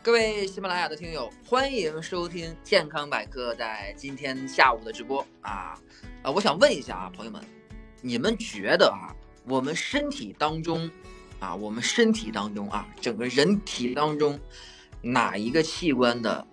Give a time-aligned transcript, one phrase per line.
[0.00, 5.76] 各位喜马拉雅的听友，欢迎收听健康百科在今天下午的直播啊
[6.22, 6.30] 啊！
[6.30, 7.42] 我想问一下啊，朋友们，
[8.00, 9.10] 你们觉得啊，
[9.44, 10.88] 我们身体当中
[11.40, 14.38] 啊，我们身体当中啊，整个人体当中
[15.02, 16.46] 哪一个器官的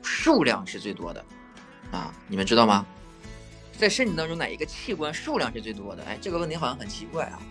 [0.00, 1.22] 数量是最多的
[1.90, 2.14] 啊？
[2.28, 2.86] 你们知道吗？
[3.76, 6.04] 在身体当中哪一个器官数量是最多的？
[6.04, 7.42] 哎，这个问题好像很奇怪啊！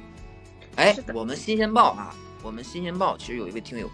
[0.77, 3.87] 哎，我们新鲜报啊，我们新鲜报其实有一位听友。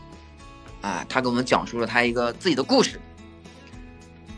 [0.81, 2.99] 啊，他给我们讲述了他一个自己的故事。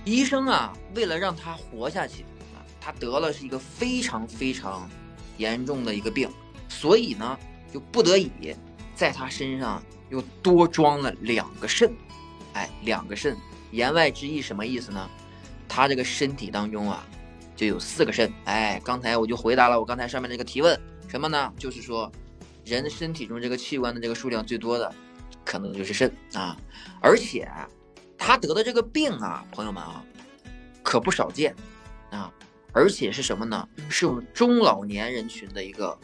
[0.05, 2.23] 医生啊，为了让他活下去
[2.55, 4.89] 啊，他得了是一个非常非常
[5.37, 6.29] 严重的一个病，
[6.67, 7.37] 所以呢，
[7.71, 8.55] 就不得已
[8.95, 11.93] 在他身上又多装了两个肾。
[12.53, 13.37] 哎，两个肾，
[13.71, 15.09] 言外之意什么意思呢？
[15.67, 17.05] 他这个身体当中啊，
[17.55, 18.33] 就有四个肾。
[18.45, 21.53] 哎，刚才我就回答了我刚才上面那个提问，什么呢？
[21.59, 22.11] 就是说，
[22.65, 24.91] 人的身体中这个器官的这个数量最多的。
[25.45, 26.55] 可能就是肾啊，
[27.01, 27.49] 而且
[28.17, 30.03] 他得的这个病啊，朋友们啊，
[30.83, 31.55] 可不少见
[32.11, 32.31] 啊，
[32.73, 33.67] 而且是什么呢？
[33.89, 35.97] 是我们中老年人群的一个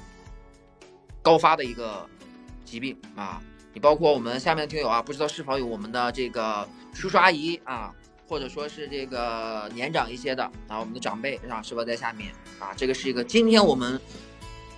[1.21, 2.07] 高发的一个
[2.63, 3.41] 疾病啊。
[3.73, 7.93] 你包括我们下面的听友啊，不知道是否有我们的这个叔叔阿姨啊，
[8.25, 12.71] 或者说是这个年长一些的啊，我们的长辈啊，是否在下面啊？
[12.77, 13.99] 这个是一个今天我们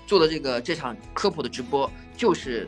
[0.08, 2.68] 做的这个这场科普的直播，就是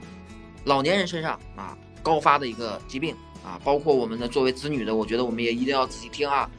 [0.70, 1.78] 老年人身上啊。
[2.02, 6.50] 高发的一个疾病啊，包括我们的作为子女的，我觉得我们也一定要仔细听啊，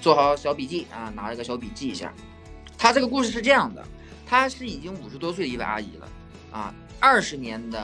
[0.00, 2.12] 做好小笔记啊，拿着个小笔记一下。
[2.76, 3.86] 他这个故事是这样的，
[4.26, 6.08] 他是已经五十多岁的一位阿姨了
[6.50, 7.80] 啊，二十年的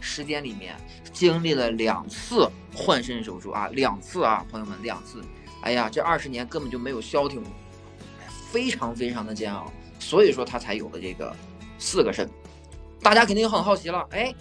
[0.00, 0.74] 时间里面
[1.12, 5.22] 经历了两次换肾手术啊，两次啊，朋友们两次，
[5.60, 7.52] 哎呀，这二十年根本就没有消停过，
[8.50, 11.36] 非常非常的煎熬，所以说他才有了这个
[11.78, 12.26] 四个肾。
[13.02, 14.34] 大家肯定很好奇了，哎。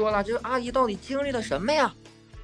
[0.00, 1.94] 说了，这个阿姨到底经历了什么呀？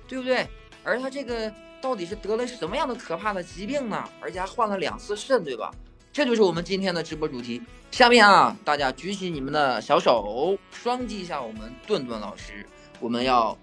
[0.07, 0.47] 对不对？
[0.85, 4.05] 而她这个到底是得了什么样的可怕的疾病呢？
[4.21, 5.72] 而且还换了两次肾，对吧？
[6.12, 7.62] 这就是我们今天的直播主题。
[7.91, 12.67] 下面啊，大家举起你们的小手，双击一下我们顿顿老师。
[13.00, 13.56] 我们要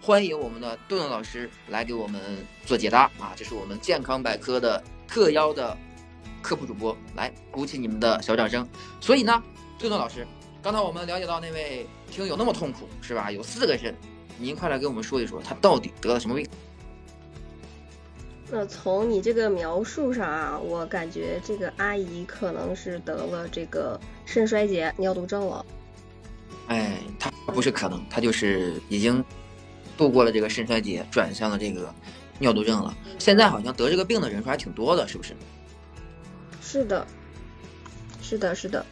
[0.00, 2.18] 欢迎我们的顿顿老师来给我们
[2.64, 3.34] 做解答啊！
[3.36, 5.76] 这是我们健康百科的特邀的
[6.40, 8.66] 科普主播，来鼓起你们的小掌声。
[8.98, 9.42] 所以呢，
[9.78, 10.26] 顿顿老师。
[10.66, 13.30] 刚才我们了解到那位听友那么痛苦，是吧？
[13.30, 13.94] 有四个肾，
[14.36, 16.44] 您快来给我们说一说，他到底得了什么病？
[18.50, 25.64] 那从你这个描述上啊，我感觉这个阿姨可能是得了这个肾衰竭、尿毒症了。
[26.66, 29.24] 哎，她不是可能，她就是已经
[29.96, 31.94] 度过了这个肾衰竭，转向了这个
[32.40, 32.92] 尿毒症了。
[33.20, 35.32] 现在好像得这个病的人数还挺多的，是不是？
[36.60, 37.06] 是的，
[38.20, 38.84] 是的，是的。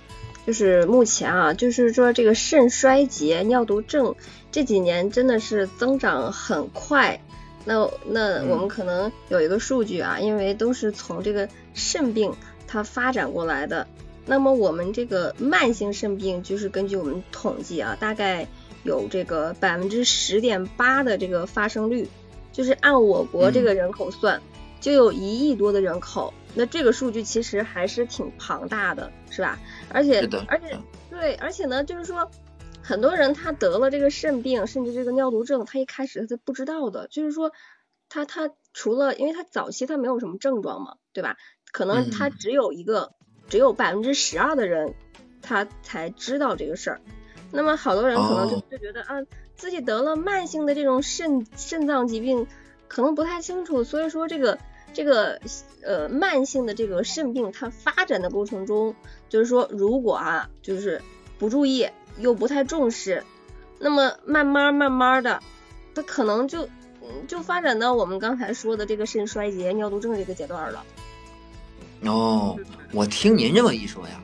[0.47, 4.15] 就是目前啊，就是说这个肾衰竭、尿毒症
[4.53, 7.21] 这几年真的是增长很快。
[7.65, 12.31] 那那我们可能有一个数据啊，因为都是从这个肾病
[12.66, 13.87] 它发展过来的。
[14.27, 18.47] 那么我们这个慢性肾病，就是根据我们统计啊，大概
[18.82, 22.06] 有这个百分之十点八的这个发生率，
[22.53, 24.41] 就是按我国这个人口算，
[24.84, 26.34] 就有一亿多的人口。
[26.55, 29.59] 那这个数据其实还是挺庞大的，是吧？
[29.89, 30.78] 而且，而且，
[31.09, 32.31] 对，而且呢，就是说，
[32.83, 37.50] 很多人他得了这个肾病，甚至这个尿毒症，他一开始他是不知道的，就是说，
[38.11, 41.39] 他他除了，因为他早期他没有什么症状嘛，对吧？
[41.73, 43.15] 可能他只有一个，
[43.49, 44.94] 只有百分之十二的人，
[45.41, 47.00] 他才知道这个事儿。
[47.50, 49.15] 那么好多人可能就就觉得啊，
[49.56, 52.47] 自己得了慢性的这种肾肾脏疾病，
[52.87, 54.59] 可能不太清楚，所以说这个。
[54.94, 55.41] 这个
[55.82, 58.94] 呃慢性的这个肾病，它发展的过程中，
[59.28, 61.03] 就是说如果啊，就是
[61.38, 61.87] 不注意
[62.19, 63.22] 又不太重视，
[63.78, 65.43] 那么慢慢慢慢的，
[65.94, 66.69] 它可能就
[67.27, 70.82] 就发展到我们刚才说的这个肾衰竭、尿毒症这个阶段了。
[72.03, 72.56] 哦，
[72.93, 74.22] 我听您这么一说呀，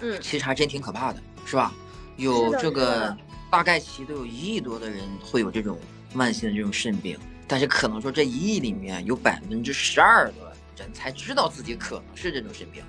[0.00, 1.74] 嗯，其实还真挺可怕的，是吧？
[2.16, 3.14] 有这个
[3.50, 5.78] 大概其都有一亿多的人会有这种
[6.14, 7.18] 慢性的这种肾病。
[7.48, 12.82] 但是可能说这一亿里面有百分之十二的人才知道自己可能是这种肾病，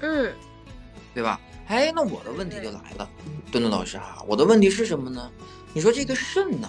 [0.00, 0.32] 嗯，
[1.14, 1.40] 对吧？
[1.68, 3.08] 哎，那我的问题就来了，
[3.50, 5.30] 墩墩老师啊，我的问题是什么呢？
[5.72, 6.68] 你说这个肾呢，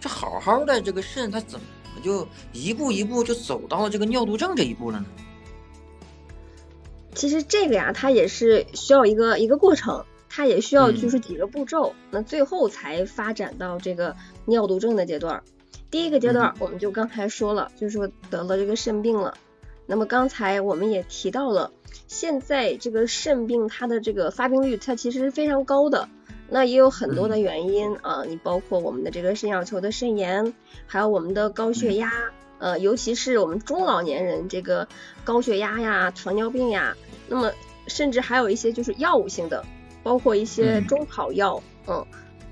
[0.00, 1.66] 这好好的这个肾，它怎么
[2.04, 5.06] 就一步一步就走到了这个尿毒症这一步了呢？
[7.14, 14.14] 其实这个呀，它也是需要一个一个过程，它也需要就是几个步骤，那最后才发展到这个
[14.44, 15.42] 尿毒症的阶段。
[15.94, 19.38] 第一个阶段，我们就刚才说了，就是说得了这个肾病了。
[19.86, 21.70] 那么刚才我们也提到了，
[22.08, 26.08] 现在这个肾病它的这个发病率它其实是非常高的。
[26.48, 30.52] 那也有很多的原因啊，你包括我们的这个肾小球的肾炎，
[30.88, 32.10] 还有我们的高血压，
[32.58, 34.88] 呃，尤其是我们中老年人这个
[35.22, 36.96] 高血压呀、糖尿病呀，
[37.28, 37.52] 那么
[37.86, 39.64] 甚至还有一些就是药物性的，
[40.02, 42.04] 包括一些中草药，嗯，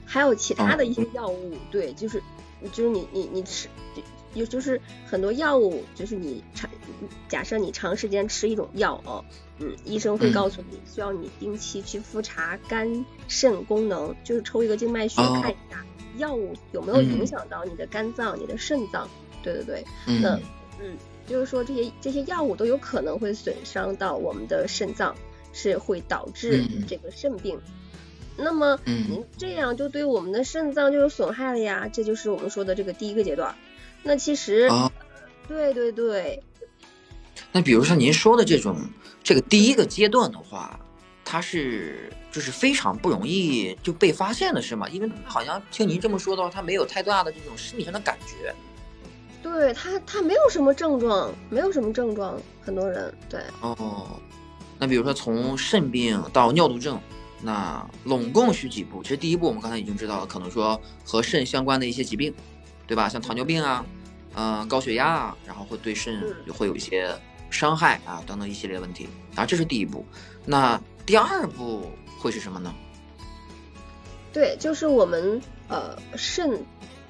[0.07, 2.23] 还有其他的一些药物，对，就是
[2.69, 3.69] 就是你你你吃。
[4.35, 6.71] 有就是很多药物，就是你长
[7.29, 9.23] 假设你长时间吃一种药哦，
[9.59, 15.85] 嗯，医生会告诉你需要你定期去复查肝肾功能，就是抽一个静脉血看一下
[16.17, 19.07] 药物有没有影响到你的肝脏、你的肾脏。
[19.43, 19.85] 对对对，
[20.23, 20.41] 那
[20.81, 25.15] 嗯，就是说这些这些药物都有可能会损伤到我们的肾脏，
[25.53, 27.61] 是会导致这个肾病。
[28.37, 33.55] 那么嗯，这样就对我们的肾脏就有损害了呀，这就是我们说的这个第一个阶段。
[34.03, 34.71] 那其实，
[35.47, 36.43] 对对对。
[37.53, 38.77] 那比如说您说的这种
[39.23, 40.81] 这个第一个阶段的话，
[41.25, 44.89] 它是就是非常不容易就被发现的是吗？
[44.89, 48.55] 因为好像听您这么说的话，它没有太大的这种身体上的感觉。
[49.43, 53.41] 对他，他没有什么症状，没有什么症状，很多人对。
[53.61, 54.21] 哦，
[54.79, 57.01] 那比如说从肾病到尿毒症，
[57.43, 59.03] 那拢共需几步？
[59.03, 62.33] 其实第一步我们刚才已经知道了，可能说和肾相关的一些疾病。
[62.85, 63.09] 对吧？
[63.09, 63.87] 像糖尿病啊，
[64.35, 66.21] 嗯，高血压啊，然后会对肾
[66.53, 67.09] 会有一些
[67.49, 69.09] 伤害啊，等等一系列问题。
[69.35, 70.05] 啊，这是第一步。
[70.45, 71.87] 那第二步
[72.19, 72.75] 会是什么呢？
[74.31, 76.61] 对，就是我们呃肾，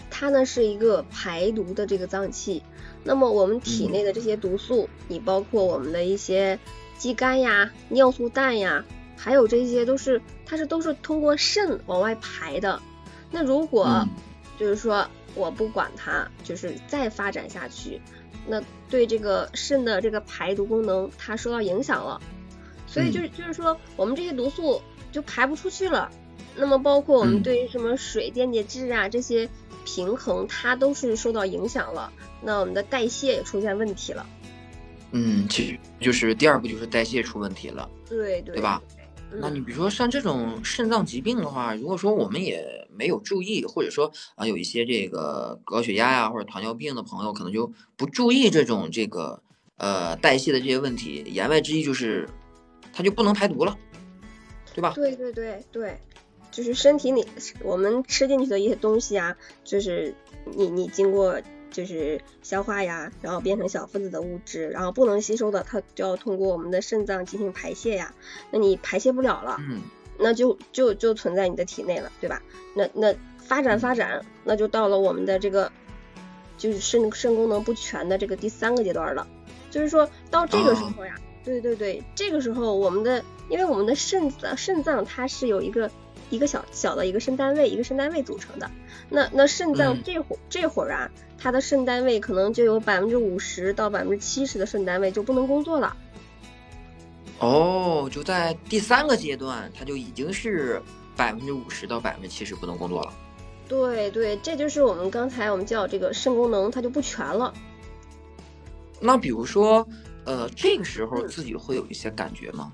[0.08, 2.62] 它呢是一个排毒的这个脏器。
[3.02, 6.60] 那么我们体内的这些毒素，你包括我们的一些
[6.96, 8.84] 肌酐呀、尿素氮呀，
[9.22, 12.80] 还有这些都是它是都是通过肾往外排的。
[13.30, 14.04] 那如果
[14.58, 15.06] 就是说。
[15.34, 17.98] 我不管它，就是再发展下去，
[18.46, 22.20] 那对这个肾的这个排毒功能它受到影响了，
[22.86, 26.12] 所以就是就是说我们这些毒素就排不出去了，
[26.54, 29.48] 那么包括我们对于什么水电解质啊这些
[29.86, 34.26] 平衡它都是受到影响了，那我们的代谢也出现问题了。
[35.12, 38.82] 嗯，其实就是第二步就是代谢出问题了，对对，对吧？
[39.40, 49.42] 那你比如说像这种肾脏疾病的话，如果说我们也没有注意，或者说啊有一些这个高血压呀或者糖尿病的朋友，可能就不注意这种这个
[49.76, 52.28] 呃代谢的这些问题，言外之意就是
[52.92, 53.78] 它就不能排毒了，
[54.74, 54.92] 对吧？
[54.94, 55.98] 对对对对，
[56.50, 57.24] 就是身体里
[57.62, 60.14] 我们吃进去的一些东西啊，就是
[60.56, 61.40] 你你经过。
[61.72, 68.14] 就是消化呀，然后变成小分子的物质，然后不能吸收的，它就要通过我们的肾脏进行排泄呀。
[68.50, 69.80] 那你排泄不了了，嗯，
[70.18, 72.40] 那就就就存在你的体内了，对吧？
[72.76, 75.72] 那那发展发展，那就到了我们的这个
[76.56, 79.26] 就是肾肾功能不全的这个第三个阶段了。
[79.70, 85.90] 就是说到这个时候呀，对对对，这个时候我们的，因为我们的肾脏肾脏它是有一个。
[86.32, 88.70] 一个小小的一个肾单位，一个肾单位组成的。
[89.10, 95.94] 那那肾脏这会这会儿啊，它的肾单位可能就有百分之五十到百分之七十的肾单位就不能工作了。
[97.38, 100.80] 哦，就在第三个阶段，它就已经是
[101.14, 103.12] 百分之五十到百分之七十不能工作了。
[103.68, 107.52] 对对，这就是我们刚才我们叫这个肾功能它就不全了。
[109.00, 109.86] 那比如说，
[110.24, 112.72] 呃，这个时候自己会有一些感觉吗？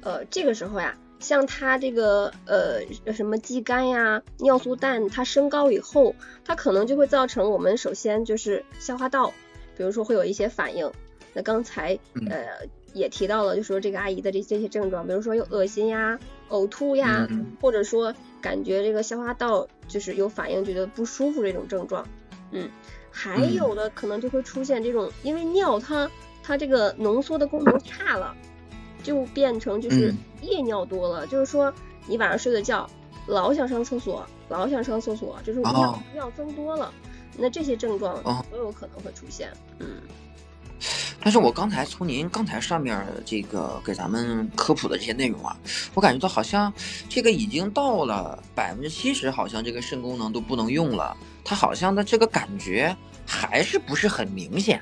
[0.00, 0.96] 呃，这个时候呀。
[1.20, 9.32] 像它这个呃什么肌酐呀、尿素氮，它升高以后，它可能就会造成我们首先就是消化道，
[9.76, 10.90] 比如说会有一些反应。
[11.34, 11.98] 那刚才
[12.30, 17.28] 呃也提到了，就说这个阿姨的这这些症状，比如说有恶心呀、呕吐呀，
[17.60, 22.08] 或者说感觉这个消化道就是有反应，觉得不舒服这种症状。
[22.50, 22.70] 嗯，
[23.10, 26.10] 还有的可能就会出现这种，因为尿它
[26.42, 28.34] 它这个浓缩的功能差了。
[29.02, 31.72] 就变成就是夜尿多了，就是说
[32.06, 32.88] 你晚上睡的觉
[33.26, 36.92] 老想上厕所，老想上厕所，就是尿尿增多了，
[37.36, 39.50] 那这些症状都有可能会出现。
[39.78, 39.86] 嗯，
[41.22, 45.56] 但是我刚才从您刚才上面这个给咱们科普的这些内容啊，
[45.94, 46.72] 我感觉到好像
[47.08, 54.80] 这个已经到了百分之七十，好像这个肾功能都不能用了，它好像的这个感觉还是不是很明显。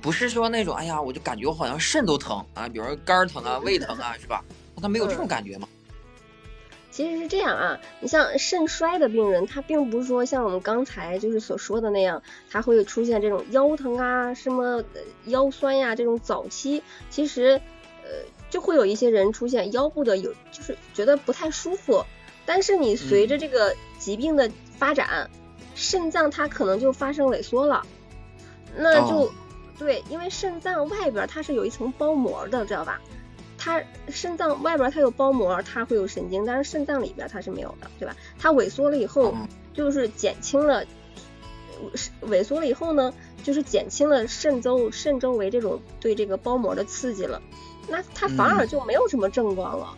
[0.00, 4.44] 不是说那种，哎呀，我就感觉我好像肾都疼啊，比如说肝疼啊、胃疼啊， 是吧？
[4.80, 5.68] 他没有这种感觉吗？
[6.90, 14.82] 其实是这样啊，你像肾衰的病人，他并不是说像我们刚才就是所说的那样，他会出现这种腰疼啊、什么
[15.26, 17.60] 腰酸呀这种早期，其实
[18.02, 18.10] 呃
[18.50, 22.04] 就会有一些人出现腰部的有就是觉得不太舒服，
[22.46, 25.30] 但是你随着这个疾病的发展，
[25.74, 27.84] 肾脏它可能就发生萎缩了，
[28.76, 29.30] 那就。
[29.78, 33.00] 对，因为肾脏外边它是有一层包膜的，知道吧？
[33.56, 38.14] 它肾脏外边它有包膜，它会有神经，但是肾脏里边它是没有的，对吧？
[38.38, 39.34] 它萎缩了以后，
[39.74, 40.84] 就是减轻了，
[42.22, 47.40] 萎缩了以后呢，就是减轻了肾周肾周围这种对这个包膜的刺激了，
[47.88, 49.96] 那它反而就没有什么症状了，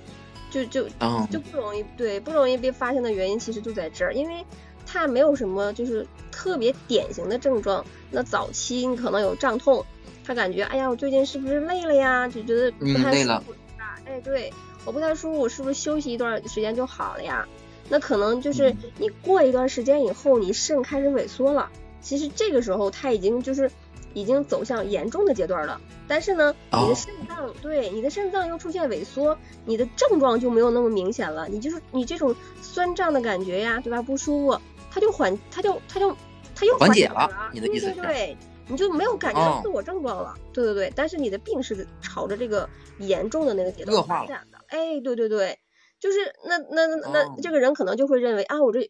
[0.50, 0.88] 就就
[1.30, 4.44] 就不容易对不容易被发现的原因其实就在这儿，因为
[4.92, 9.84] 它没有什么就是特别典型的症状，那早期你可能有胀痛。
[10.24, 12.26] 他感觉，哎呀，我最近是不是累了呀？
[12.28, 13.94] 就觉得不太舒服啊。
[14.04, 14.52] 哎，对，
[14.84, 17.46] 我不太舒服，我是不是休息一段时间就好了呀？
[17.88, 21.70] 那可能就是你过一段时间以后，你肾开始萎缩了。
[22.00, 23.70] 其实这个时候他已经就是
[24.14, 25.80] 已经走向严重的阶段了。
[26.06, 31.48] 但是呢，你的肾脏对你的肾脏又出现萎缩，你的症状就没有那么明显了。
[31.48, 34.02] 你就是你这种酸胀的感觉呀，对吧？
[34.02, 36.16] 不舒服，它就缓，他就他就
[36.54, 37.50] 他又缓解了。
[37.52, 38.36] 你的意思是？
[38.68, 45.58] 你就没有感觉到自我症状了，对对对，但是你的病是朝着这个严重的那个阶段发展的，哎，对对对，
[45.98, 48.88] 就是那那那这个人可能就会认为啊，我这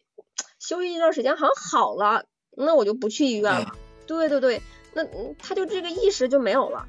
[0.59, 3.71] 休息一段时间好像好了，那我就不去医院了，
[4.05, 4.61] 对对对，
[4.93, 5.03] 那
[5.39, 6.87] 他就这个意识就没有了，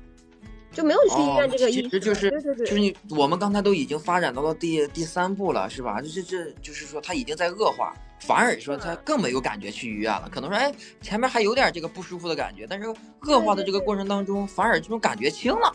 [0.72, 6.00] 就没有去医院这个意识，其实就是就是你我们刚才都已经发展到了第第三步了，是吧？
[6.00, 7.94] 这这这就是说他已经在恶化。
[8.20, 12.86] 反而说他更没有感觉去医院了，可能说哎前面还有点这个不舒服的感觉，但是
[13.22, 15.74] 恶化的这个过程当中，反而这种感觉轻了。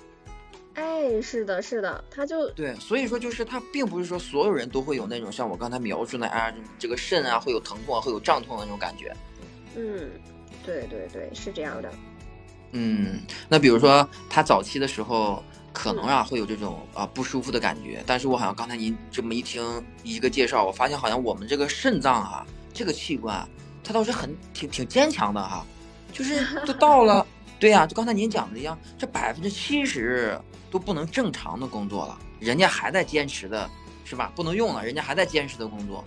[0.76, 9.14] 哎，是的，是的，他就对，所以说就是他并不是说所有人都会有那种像我刚才描述那啊这个肾啊会有疼痛啊会有胀痛的那种感觉。
[9.76, 10.10] 嗯，
[10.66, 11.92] 对对对，是这样的。
[12.72, 13.20] 嗯，
[13.50, 15.44] 那比如说他早期的时候。
[15.74, 19.64] 可能啊会有这种啊不舒服的感觉，但是我好像刚才您这么一听
[20.02, 22.44] 一个介绍，我发现好像我们这个肾脏啊
[22.74, 23.48] 这个器官，
[23.84, 25.64] 它倒是很挺挺坚强的哈，
[26.12, 27.24] 就是都到了，
[27.60, 30.36] 对呀，就刚才您讲的一样，这百分之七十
[30.72, 33.70] 都不能正常的工作了，人家还在坚持的，
[34.04, 34.32] 是吧？
[34.36, 36.04] 不能用了，人家还在坚持的工作，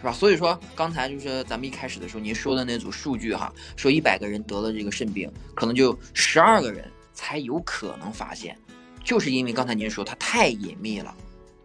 [0.00, 0.12] 是吧？
[0.12, 8.56] 所以说刚才就是咱们一开始的时候您说的那组数据哈，说一百个人得了这个肾病，可能就十二个人才有可能发现。
[9.04, 11.14] 就是因为刚才您说它太隐秘了，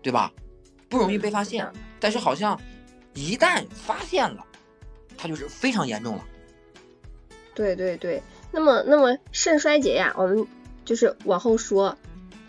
[0.02, 0.32] 对吧？
[0.88, 2.60] 不容易被发现，但是好像
[3.14, 4.46] 一旦发现了，
[5.18, 6.24] 它就是非常严重了。
[7.54, 10.46] 对对对，那么那么肾衰竭呀，我们
[10.84, 11.98] 就是往后说，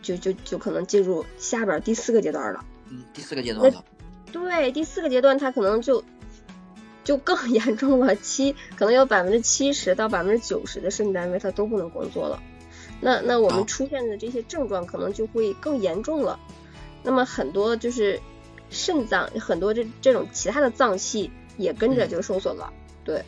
[0.02, 2.64] 就就就可能进入下边第四个阶段了。
[2.88, 3.85] 嗯，第四个阶段了。
[4.37, 6.05] 对，第四个阶段它可能就
[7.02, 12.43] 就更严重了，七可能有百分之七十到百分之九十的肾单位它都不能工作了。
[13.00, 16.38] 那那我们出现的这些症状可能就会更严重了，
[17.02, 18.21] 那么很多就是
[18.69, 22.73] 肾脏很多这这种其他的脏器也跟着就受损了，
[23.05, 23.23] 对。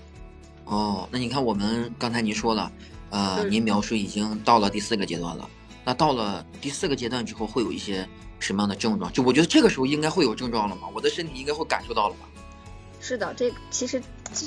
[0.65, 2.71] 哦，那你看我们刚才您说了，
[3.11, 5.49] 呃，您描述已经到了第四个阶段了，
[5.89, 8.07] 那到了第四个阶段之后会有一些
[8.39, 9.11] 什么样的症状？
[9.11, 12.29] 就我觉得这个时候应该会有症状了嘛，我的身体应该会感受到了吧？
[13.01, 14.03] 是的，这其实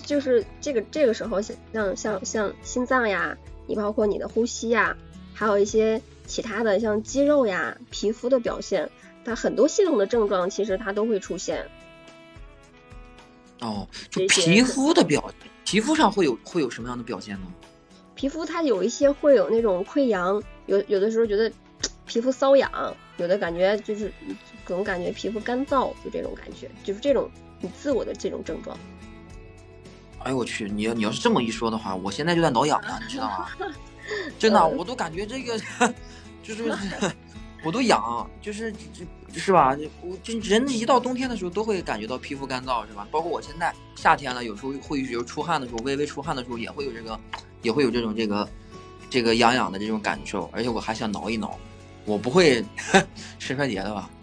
[0.06, 1.58] 就是这个这个时候像
[1.96, 4.96] 像像心脏呀，你包括你的呼吸呀。
[5.34, 8.88] 还有一些其他的，像肌肉呀、皮肤的表现，
[9.26, 11.66] 它很多系统的症状其实它都会出现。
[13.62, 15.34] 哦，就皮肤的表，
[15.66, 17.48] 皮肤上会有会有什么样的表现呢？
[18.14, 21.52] 皮肤它有一些会有那种溃疡，有有的时候觉得
[22.06, 22.70] 皮肤瘙痒，
[23.18, 24.12] 有的感觉就是
[24.66, 28.78] 总感觉皮肤干燥，就这种感觉，就是这种你自我的这种症状。
[30.24, 33.48] 哎呦我去，你要你要是这么一说的话，我现在就在挠痒呢，你知道吗？
[34.38, 35.58] 真的，我都感觉这个
[36.44, 36.64] 就是
[37.64, 38.74] 我都痒，就是
[39.32, 39.76] 这是吧？
[40.02, 43.08] 我就人一到冬天的时候都会感觉到皮肤干燥，是吧？
[43.10, 47.20] 包括我现在夏天了，有时候会有出汗的时候，微微出汗的时候也会有这个，
[47.62, 48.48] 也会有这种这个
[49.12, 51.56] 这个痒痒的这种感受，而且我还想挠一挠，
[52.06, 52.66] 我不会
[53.38, 54.10] 肾衰竭的吧？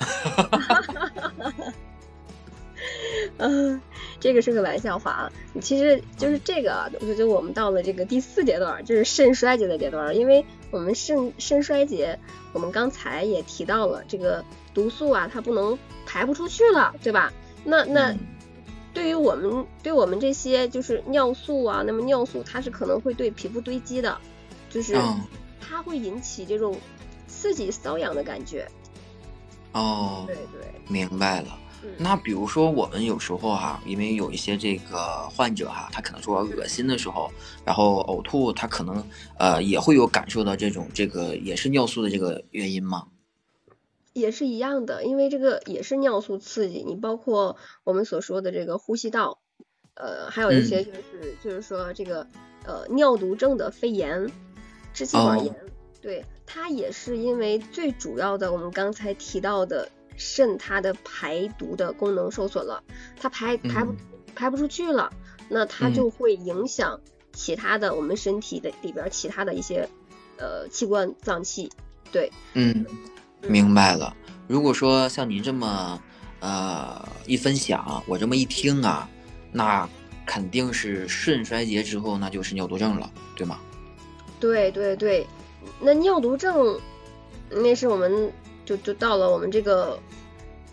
[3.36, 3.80] 嗯，
[4.18, 5.32] 这个是个玩笑话啊。
[5.60, 10.16] 其实就是这个，我觉得我们到了这个第四阶段，就是肾衰竭的阶段。
[10.16, 12.18] 因为我们肾肾衰竭，
[12.52, 17.32] 我们刚才也提到了，这个毒素啊，它不能排不出去了，对吧？
[17.64, 18.16] 那那
[18.94, 24.18] 对于我们对我们这些就是尿素啊，那么尿素它是可能会对皮肤堆积的，
[24.78, 24.94] 就是
[25.60, 26.76] 它会引起这种
[27.26, 28.66] 刺激瘙痒的感觉。
[29.72, 31.58] 哦，对对，明白了。
[31.96, 37.30] 那比如说我们有时候哈，因为有一些这个患者哈，他可能说恶心的时候，
[37.64, 39.04] 然后呕吐，他可能
[39.38, 43.06] 呃也会有感受到这种这个也是尿素的这个原因吗？
[44.12, 46.82] 也是一样的，因为这个也是尿素刺激。
[46.82, 49.38] 你包括我们所说的这个呼吸道，
[49.94, 52.26] 呃，还有一些就是就是说这个
[52.64, 54.28] 呃尿毒症的肺炎、
[54.98, 55.54] 支气管炎，
[56.02, 62.82] 对它也是因为最主要的，我们刚才提到的肾它的排毒的功能受损了，
[63.16, 63.94] 它排排不
[64.34, 65.12] 排不出去了，
[65.48, 67.00] 那它就会影响
[67.32, 69.88] 其他的我们身体的里边其他的一些
[70.36, 71.70] 呃器官脏器。
[72.10, 72.84] 对，嗯，
[73.42, 74.16] 明白了。
[74.48, 76.02] 如果说像您这么
[76.40, 79.08] 呃一分享，我这么一听啊，
[79.52, 79.88] 那
[80.26, 83.60] 肯定是肾衰竭之后，那就是尿毒症了，对吗？
[84.40, 85.26] 对对对，
[85.80, 86.78] 那尿毒症，
[87.50, 88.32] 那是我们
[88.64, 89.98] 就就到了我们这个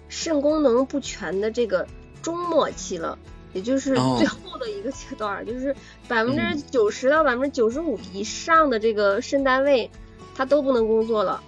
[0.09, 1.87] 肾功能不全的这个
[2.21, 3.17] 中末期了，
[3.53, 5.75] 也就是最后的一个阶段，就是
[6.07, 9.89] 百分之九十到百分之九十五以上的这个肾单位，
[10.35, 11.41] 它都不能工作了。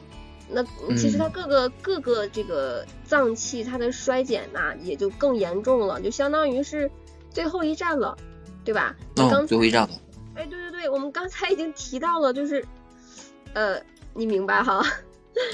[0.50, 0.63] 那
[0.95, 6.89] 其实它各个各个这个脏器它的衰减呐，也就更严重了，就相当于是
[7.29, 8.17] 最后一站了，
[8.63, 8.95] 对吧？
[9.17, 9.89] 嗯，最后一站了。
[10.36, 12.63] 哎，对对对，我们刚才已经提到了，就是，
[13.53, 13.81] 呃，
[14.13, 14.86] 你明白哈？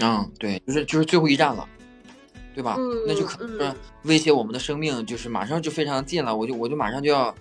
[0.01, 1.67] 嗯，对，就是就是最后一站了，
[2.53, 2.75] 对吧？
[2.77, 7.33] 嗯，那就可能是威胁我们的生命，就是马上就非常近了，我就我就马上就要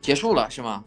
[0.00, 0.84] 结束了，是吗？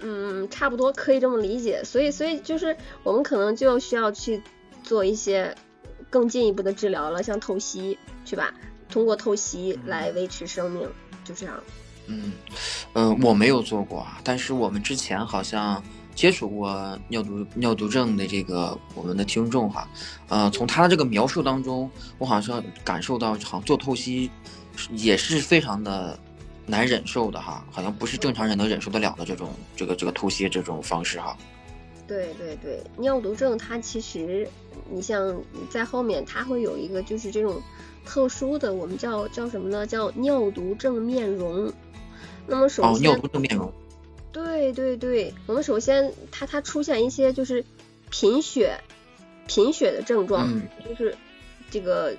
[0.00, 1.82] 嗯，差不多可以这么理解。
[1.84, 4.42] 所以所以就是我们可能就需要去
[4.82, 5.54] 做一些
[6.10, 8.52] 更进一步的治疗了，像透析，是吧？
[8.88, 10.88] 通过透析来维持生命，
[11.24, 11.62] 就这样。
[12.08, 12.32] 嗯，
[12.94, 15.82] 呃，我没有做过啊，但是我们之前好像
[16.14, 19.86] 接触过尿毒尿毒症的这个我们的听众哈，
[20.28, 24.30] 呃，从他的这个描述当中，我好像感受到，好像做透析
[24.92, 26.18] 也是非常的
[26.64, 31.36] 难忍受的哈，好像不是正常人能忍受得了的这种这个这个透析这种方式哈。
[32.06, 34.48] 对对对，尿毒症它其实，
[34.90, 35.38] 你像
[35.68, 37.60] 在后面它会有一个就是这种
[38.06, 39.86] 特殊的，我们叫叫什么呢？
[39.86, 41.70] 叫尿毒症面容。
[42.48, 43.72] 那么首先，哦，尿毒症面容。
[44.32, 47.64] 对对对，我们首先它它出现一些就是
[48.10, 48.80] 贫血，
[49.46, 50.48] 贫血的症状，
[50.86, 51.16] 就是
[51.70, 52.14] 这个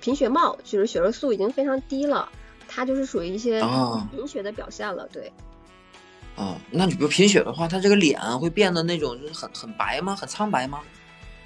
[0.00, 2.28] 贫血帽，就是血色素已经非常低了，
[2.68, 3.60] 它就是属于一些
[4.10, 5.32] 贫血的表现了，对。
[6.36, 10.16] 哦，那你比如贫血的话，它这个脸会变得那种就是很很白吗？
[10.16, 10.80] 很苍白吗？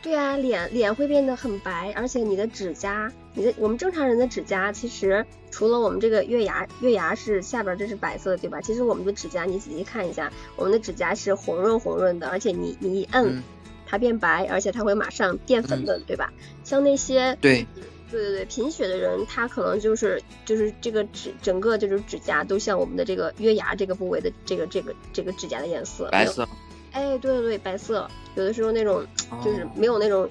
[0.03, 8.61] 对啊，脸脸会变得很白，而且你的指甲，你的我们正常人的指甲，其实除了我们这个月牙，月牙是下边这是白色的，对吧？
[8.61, 13.43] 其实我们的指甲，你仔细看一下，我们的指甲是红润红润的，而且你你一摁，
[13.85, 16.33] 它变白，而且它会马上变粉嫩，对吧？
[16.63, 17.67] 像那些对
[18.09, 26.49] 对对对贫血的人，他可能就是就是这个指整个就是指甲都像我们的这个月牙这个部位的这个这个这个指甲的颜色白色。
[26.97, 29.05] 哎，对对对，白色，有的时候那种
[29.45, 30.27] 就是没有那种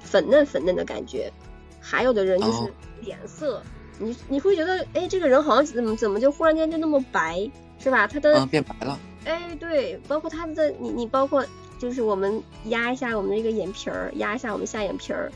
[0.00, 1.32] 粉嫩粉嫩的感觉，
[1.80, 3.62] 还有的人就是脸色，
[4.00, 8.04] 你你会觉得，哎，这个人好像怎么怎么就忽然间就那么白，是吧？
[8.08, 8.98] 他的变白了。
[9.26, 11.46] 哎，对，包括他的你你包括
[11.78, 15.30] 就是我们压一下我们的这个眼皮儿，压一下我们下眼皮儿，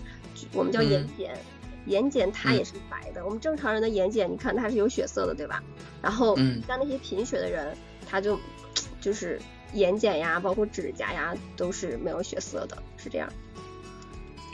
[0.53, 1.31] 我们叫眼睑，
[1.87, 3.25] 眼睑它也是白的。
[3.25, 5.63] 我们正常人的眼睑，你看它是有血色的，对吧？
[6.03, 6.37] 然后
[6.67, 7.77] 像那些贫血的人，
[8.11, 8.37] 他就
[9.01, 9.41] 就是。
[9.75, 13.33] 眼睑呀，包括指甲呀，都是没有血色的，是这样。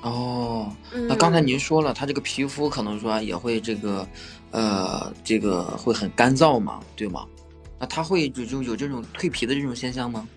[0.02, 0.70] 哦，
[1.09, 4.07] 那刚才您说了，他这个皮肤可能说也会这个，
[4.52, 7.26] 呃，这个会很干燥嘛，对吗？
[7.81, 10.29] 那他会就就有这种蜕皮的这种现象吗？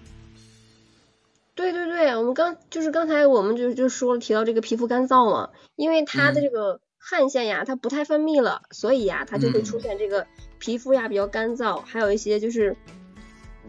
[1.54, 10.26] 对对对，我们刚就是刚才我们就就说了提到这个皮肤干燥嘛，因为它的这个汗腺呀，它不太分泌了，所以呀，它就会出现这个
[10.58, 12.76] 皮肤呀比较干燥，还有一些就是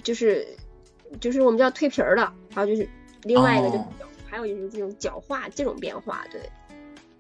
[0.03, 0.47] 就是。
[1.19, 2.89] 就是我们叫蜕皮儿的，还有就是
[3.23, 3.85] 另外一个就
[4.29, 6.41] 还有就是这种角化这种变化，对。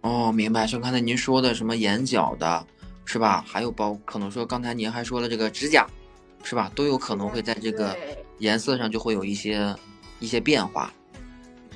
[0.03, 0.67] 哦，明白。
[0.67, 2.67] 像刚才您说的什么眼角的，
[3.05, 3.45] 是吧？
[3.47, 5.87] 还有包可能说刚才您还说了这个指甲，
[6.45, 6.71] 是吧？
[6.75, 7.97] 都有可能会在这个
[8.39, 9.75] 颜色上就会有一些
[10.21, 10.93] 一些变化。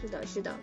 [0.01, 0.55] 是的，是的。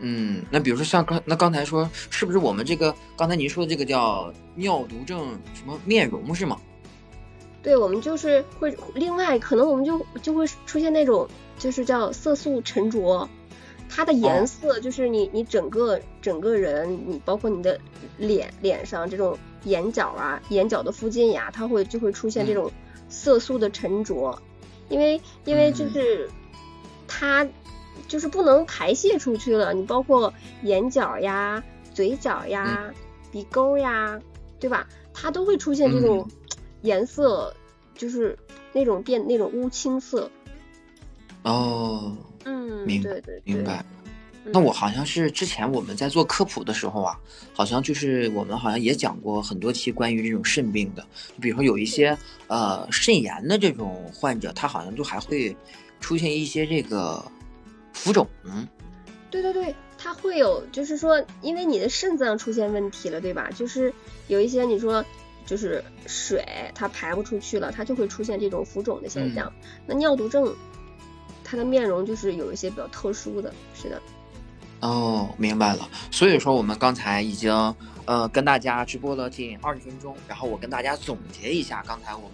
[0.00, 6.60] 嗯，那比如说像刚那刚才说是不是我们这个刚才您说的这个叫尿毒症什么面容是吗？
[7.62, 13.28] 对我们就是会，另外可能我们就就会出现那种就是叫色素沉着，
[13.88, 17.78] 它的颜色就是你你整个整个人，你包括你的
[18.16, 22.70] 脸脸上这种眼角啊，眼角的附近呀，它会就会出现这种
[23.08, 24.40] 色素的沉着，
[24.88, 26.30] 因为因为就是
[27.08, 27.46] 它
[28.06, 32.90] 就是不能排泄出去了，你包括眼角呀、嘴角呀、
[33.32, 34.18] 鼻沟呀，
[34.60, 34.86] 对吧？
[35.12, 36.26] 它都会出现这种。
[36.82, 37.54] 颜色
[37.94, 38.38] 就是
[38.72, 40.30] 那种变那种乌青色。
[41.42, 43.84] 哦，嗯，明对对明白。
[44.50, 47.18] 那我好像是之前我们在做科普的时候啊，
[47.52, 55.54] 好像就是我们好像也讲过很多期关于这种肾病的，就比如说有一些呃肾炎的这种患者，他好像就还会
[56.00, 57.22] 出现一些这个
[57.92, 58.26] 浮肿。
[59.30, 63.50] 对对对，他会有，就是说，因为你的肾脏出现问题了，对吧？
[63.54, 63.92] 就是
[64.28, 65.04] 有一些你说，
[65.48, 69.50] 就是水它排不出去了，它就会出现这种浮肿的现象。
[69.86, 70.54] 那尿毒症，
[71.42, 73.98] 它的面容就是有一些比较特殊的，是的。
[74.80, 75.88] 哦，明白了。
[76.10, 77.50] 所以说，我们刚才已经
[78.04, 82.30] 呃跟大家直播了近二十分钟，然后我跟大家总结一下刚才我们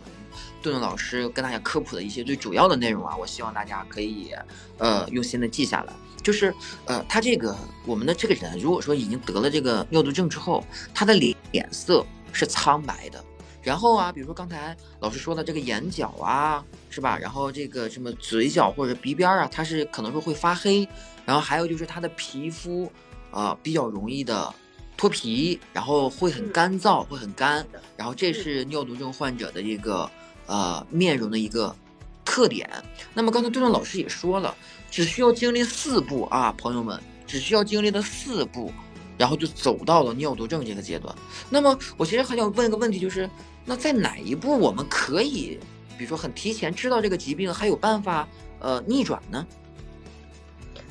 [0.60, 4.32] 顿顿老师跟大家科普的一些最主要的内容啊，我希望大家可以
[4.78, 5.92] 呃用心的记下来。
[6.22, 6.52] 就是
[6.86, 7.54] 呃，他这个
[7.86, 13.24] 我们的这个人，如果说已经得了这个尿毒症之后，他的脸脸色是苍白的。
[13.62, 17.16] 然后啊，比如说刚才老师说的这个眼角啊，是吧？
[17.16, 20.86] 然后这个什么嘴角或者鼻边啊，它是可能说会发黑。
[21.24, 22.92] 然后还有就是他的皮肤，
[23.30, 24.52] 呃，比较容易的
[24.98, 27.66] 脱皮，然后会很干燥，会很干。
[27.96, 30.10] 然后这是尿毒症患者的一个
[30.46, 31.74] 呃面容的一个
[32.22, 32.68] 特点。
[33.14, 34.54] 那么刚才顿顿老师也说了，
[34.90, 38.70] 只需要经历四步啊，朋友们，只需要经历的四步，
[39.16, 41.14] 然后就走到了尿毒症这个阶段。
[41.50, 43.28] 那么我其实很想问一个问题，就是
[43.64, 45.58] 那在哪一步我们可以，
[45.96, 48.28] 比如说很提前知道这个疾病，还有办法
[48.60, 49.46] 呃逆转呢？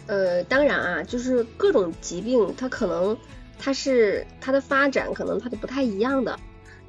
[0.05, 3.17] 呃，当然啊，就是各种疾病，它可能
[3.57, 6.37] 它是它的发展可能它都不太一样的，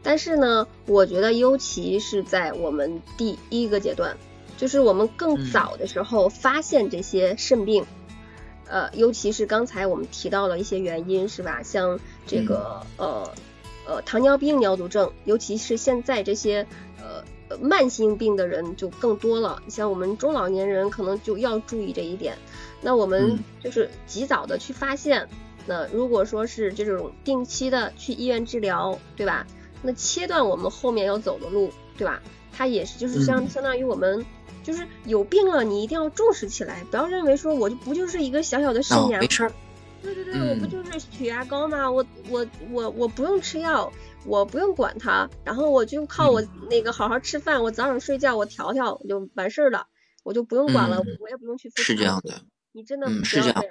[0.03, 4.17] 但是呢，我觉得尤其是在我们第一个阶段，
[4.57, 7.87] 就是我们更早的时候发现这些肾病，
[8.69, 11.63] 呃，尤其是刚才我们提到了一些原因，是吧？
[11.63, 13.31] 像这个呃
[13.87, 16.67] 呃糖尿病、尿毒症，尤其是现在这些
[16.99, 22.37] 呃慢性病的人就更多了，像我们中老年人可能就要注意这一点。
[22.81, 25.29] 那我们就是及早的去发现，
[25.67, 29.47] 那如果说是这种定期的去医院治疗，对吧？
[29.83, 32.23] 那切断我们后面要走的路，对吧？
[32.57, 34.25] 它也是就是相相当于我们
[34.65, 39.53] 就是有病了，你一定要重视起来，不要认为说我就不就是一个小小的肾炎，没事儿。
[40.03, 41.91] 对对对，我不就是血压高吗？
[41.91, 43.91] 我我我我不用吃药，
[44.27, 49.87] 我不用管它，然后我就靠我那个好好吃饭，我早点睡觉，我调调我就完事儿了，
[50.23, 51.71] 我就不用管了，我也不用去。
[51.77, 52.35] 是这样的。
[52.73, 53.65] 你真的嗯是这样，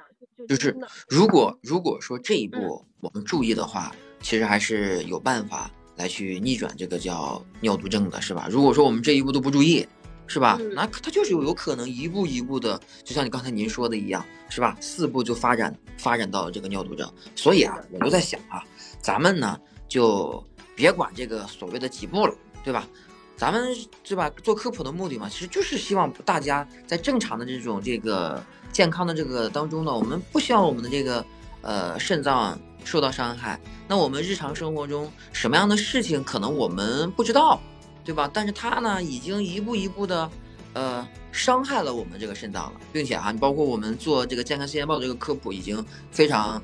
[0.48, 0.76] 就是
[1.10, 8.48] 如果如果说这一步我们注意的话，其实还是有办法来去逆转这个叫尿毒症的，是吧？
[8.50, 9.86] 如果说我们这一步都不注意，
[10.28, 10.60] 是吧？
[10.74, 14.78] 那它就是有有可能一步一步的，就像你刚才您说的一样，是吧？
[14.80, 17.12] 四步就发展发展到这个尿毒症。
[17.36, 18.64] 所以啊，我就在想啊，
[19.02, 20.44] 咱们呢就
[20.76, 22.34] 别管这个所谓的几步了，
[22.64, 22.88] 对吧？
[23.36, 24.30] 咱们对吧？
[24.44, 28.44] 做科普的目的嘛，其实就是希望大家在正常的这种这个。
[28.74, 31.24] 健康的这个当中呢，我们不希望我们的这个
[31.62, 33.62] 呃肾脏受到伤害。
[33.88, 37.62] 那我们日常生活中什么样的事情可能我们不知道，
[38.04, 38.30] 对吧？
[38.34, 40.30] 但是它呢已经一步一步的
[40.74, 46.62] 呃伤害了我们这个肾脏了，并且啊，你包括我们做这个健康新鲜报这个科普已经非常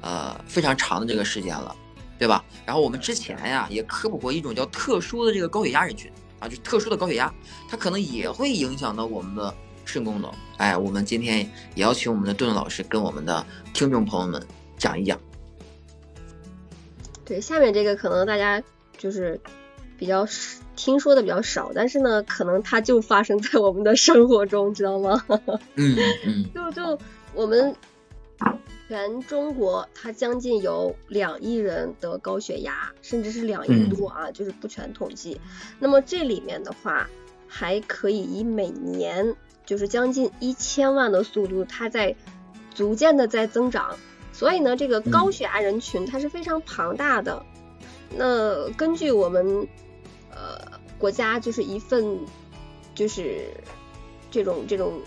[0.00, 1.74] 呃非常长的这个时间了，
[2.18, 2.44] 对吧？
[2.66, 7.32] 然后我们之前呀也科普过一种叫特殊的这个高血压人群啊，就特殊的高血压，
[7.68, 9.54] 它可能也会影响到我们的。
[9.84, 11.38] 肾功能，哎，我们今天
[11.74, 14.40] 也要请我们的顿顿老师跟我们的听众朋友们
[14.78, 15.18] 讲一讲。
[17.24, 18.62] 对，下面这个可能大家
[18.96, 19.38] 就是
[20.02, 20.26] 比较
[20.74, 25.24] 听说的比较少，但是呢，可能它就发生在我们的生活中，知道吗？
[25.78, 26.44] 嗯嗯。
[26.52, 26.98] 就就
[27.34, 27.76] 我们
[28.88, 35.40] 全中国，它将近有两亿人得高血压，甚至是两亿多啊，就是不全统计。
[35.78, 37.08] 那么这里面的话，
[37.46, 39.36] 还可以以每年。
[39.64, 42.16] 就是将近一千万的速度，它在
[42.74, 43.96] 逐渐的在增长，
[44.32, 47.40] 所以呢，这个高血压人群它是非常庞大的。
[48.14, 49.66] 那根据我们
[50.32, 52.18] 呃国家就是一份
[52.94, 53.48] 就是
[54.30, 55.00] 这种这种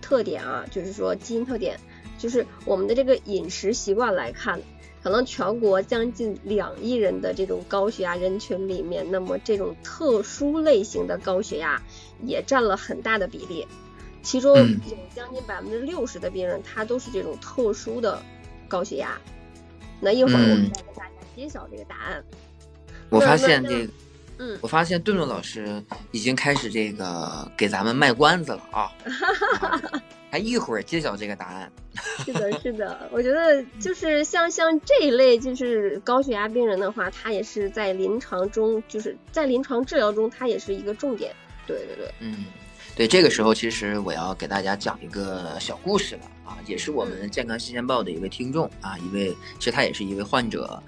[0.00, 1.78] 特点啊，就是说基因特点，
[2.18, 4.60] 就是我们的这个饮食习惯来看，
[5.02, 11.80] 可能全国将近两亿人的这种高血压人群里面，那么这种特殊类型的高血压
[12.22, 13.66] 也占了很大的比例。
[14.22, 18.22] 其中有将近百分之六十的病人，他都是这种特殊的
[18.68, 19.18] 高血压。
[20.00, 22.24] 那一会儿我们再跟大家揭晓这个答案。
[23.08, 23.92] 我发现这个，
[24.42, 28.90] 嗯，我发现顿顿老师已经开始这个给咱们卖关子了啊！
[30.32, 31.70] 还一会儿揭晓这个答案。
[32.24, 41.32] 是的，是的，我觉得就是像像这一类就是高血压病人的话，他也是在临床中，就是在临床治疗中，他也是一个重点。
[41.66, 42.44] 对对对，嗯。
[42.94, 50.80] 对，这个时候其实我要给大家讲一个小故事了啊，也是我们健康新鲜报的一位听众啊，一位其实他也是一位患者，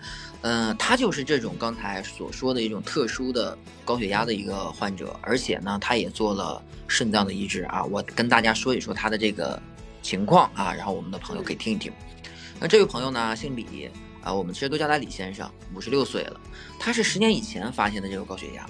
[0.42, 7.82] 嗯，他就是这种刚才所说的一种特殊的高血压的一个患者，而且呢，他也做了肾脏的移植啊。
[7.84, 9.60] 我跟大家说一说他的这个
[10.02, 11.90] 情况啊，然后我们的朋友可以听一听。
[12.60, 13.90] 那这位朋友呢，姓李
[14.22, 16.38] 啊，我们其实都叫他李先生，五十六岁了。
[16.78, 18.68] 他是十年以前发现的这个高血压，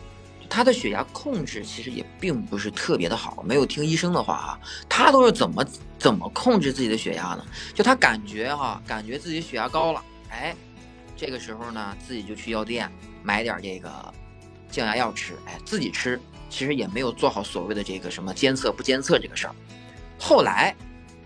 [0.55, 5.67] 他的血压控制其实也并不是特别的好，没有听医生的话啊，他都是怎么
[5.99, 7.45] 怎么控制自己的血压呢？
[7.75, 10.55] 就他感觉哈，感觉自己血压高了，哎，
[11.17, 12.89] 这个时候呢，自己就去药店
[13.21, 13.91] 买点这个
[14.71, 16.21] 降压药吃，哎，自己吃。
[16.49, 19.55] 其实也没有做好所谓的这个什么监测不监测这个事儿。
[20.21, 20.73] 后来，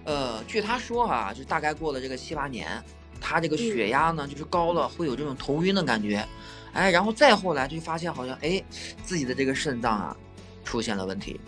[0.04, 2.82] 呃，据他说哈，就大概过了这个七八年，
[3.20, 6.26] 他这个血压呢就是高了，会有这种头晕的感觉。
[6.72, 8.62] 哎，然后再后来就发现好像哎，
[9.04, 10.16] 自己的这个肾脏啊
[10.64, 11.40] 出现了问题。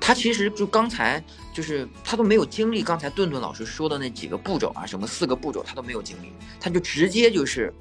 [0.00, 7.72] 他其实就刚才就是他都没有经历刚才顿顿老师说的那几个步骤啊，什么四个步骤他都没有经历，他就直接就是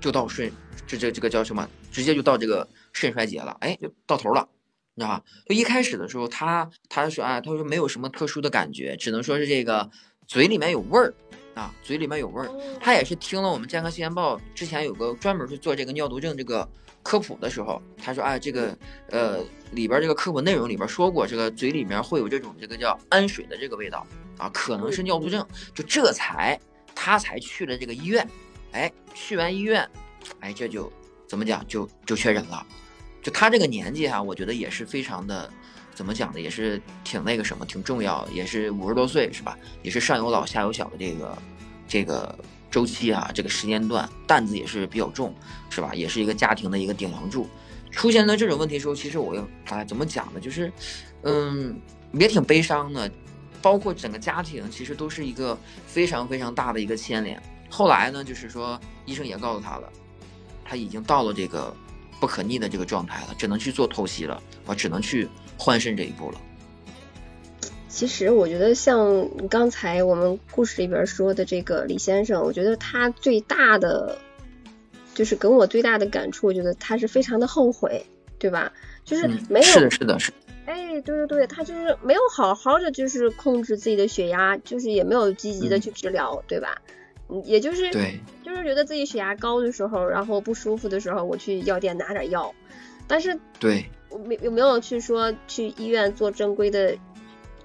[0.00, 0.50] 就到肾，
[0.86, 1.68] 这这这个叫什么？
[1.90, 2.66] 直接就到这个。
[2.96, 4.48] 肾衰竭了，哎，就到头了，
[4.94, 5.24] 你知道吧？
[5.48, 9.90] 就一开始的时候，他他说啊，他说没有什么特殊的感觉，只能说是这个
[10.28, 11.12] 嘴里面有味儿
[11.54, 12.50] 啊，嘴里面有味儿。
[12.80, 16.68] 他也是听了我们健康新闻报之前有个专门去做这个尿毒症这个
[17.02, 18.76] 科普的时候，他说啊，这个
[19.10, 19.38] 呃
[19.72, 24.06] 里边这个科普内容里边说过，这个嘴里面会有这种这个叫氨水的这个味道
[24.38, 25.46] 啊，可能是尿毒症。
[25.74, 26.58] 就这才
[26.94, 28.28] 他才去了这个医院，
[28.72, 29.88] 哎，去完医院，
[30.40, 30.92] 哎，这就
[31.28, 32.66] 怎么讲就就确诊了。
[33.22, 35.50] 就他这个年纪哈，我觉得也是非常的，
[35.94, 36.40] 怎么讲呢？
[36.40, 39.56] 也是挺那个什么，挺重要，也是五十多岁是吧？
[39.82, 41.38] 也是上有老下有小的这个
[41.86, 42.36] 这个
[42.70, 45.34] 周期啊，这个时间段担子也是比较重，
[45.70, 45.94] 是吧？
[45.94, 47.48] 也是一个家庭的一个顶梁柱。
[47.90, 50.40] 出现了这种问题的时候，其实我又哎怎么讲呢？
[50.40, 50.72] 就是，
[51.22, 51.80] 嗯，
[52.12, 53.10] 也挺悲伤的，
[53.62, 57.40] 包括整个家庭其实都是一个非常非常大的一个牵连。
[57.70, 59.88] 后来呢，就是说医生也告诉他了，
[60.64, 61.74] 他已经到了这个。
[62.20, 66.40] 不可逆的这个状态了，只能去做透析了，我只能去换肾这一步了。
[67.88, 74.18] 其实我觉得像刚才我们故事里边说的这个李先生，我觉得他最大的
[75.14, 78.04] 就是给我最大的感触，我觉得他是非常的后悔，
[78.38, 78.72] 对吧？
[79.04, 80.32] 就是没有是的，是的，是。
[80.66, 86.80] 哎，对对对，他就是没有好好的就是控制自己的血压，就是也没有积极的去治疗，对吧？
[87.44, 92.52] 也就是对，就是觉得自己血压高的时候，然后不舒服的时候，我去药店拿点药，
[93.06, 93.84] 但是对，
[94.14, 96.96] 我没有没有去说去医院做正规的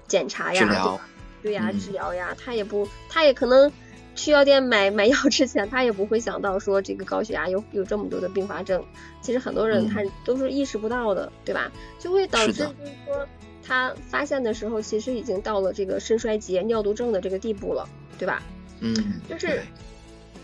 [0.08, 1.00] 检查呀，治疗，
[1.42, 3.70] 对呀，治疗呀，他也不，他也可能
[4.16, 8.84] 去药店买买药之前，他也不会想到说这个高血压有有这么多的并发症。
[9.22, 11.70] 其实很多人他都是意识不到的，对吧？
[12.00, 12.74] 就会导致就是
[13.06, 13.26] 说
[13.62, 18.42] 他发现的时候，其实已经到了这个肾衰竭、尿毒症的这个地步了，对吧？
[18.80, 18.94] 嗯，
[19.28, 19.62] 就是，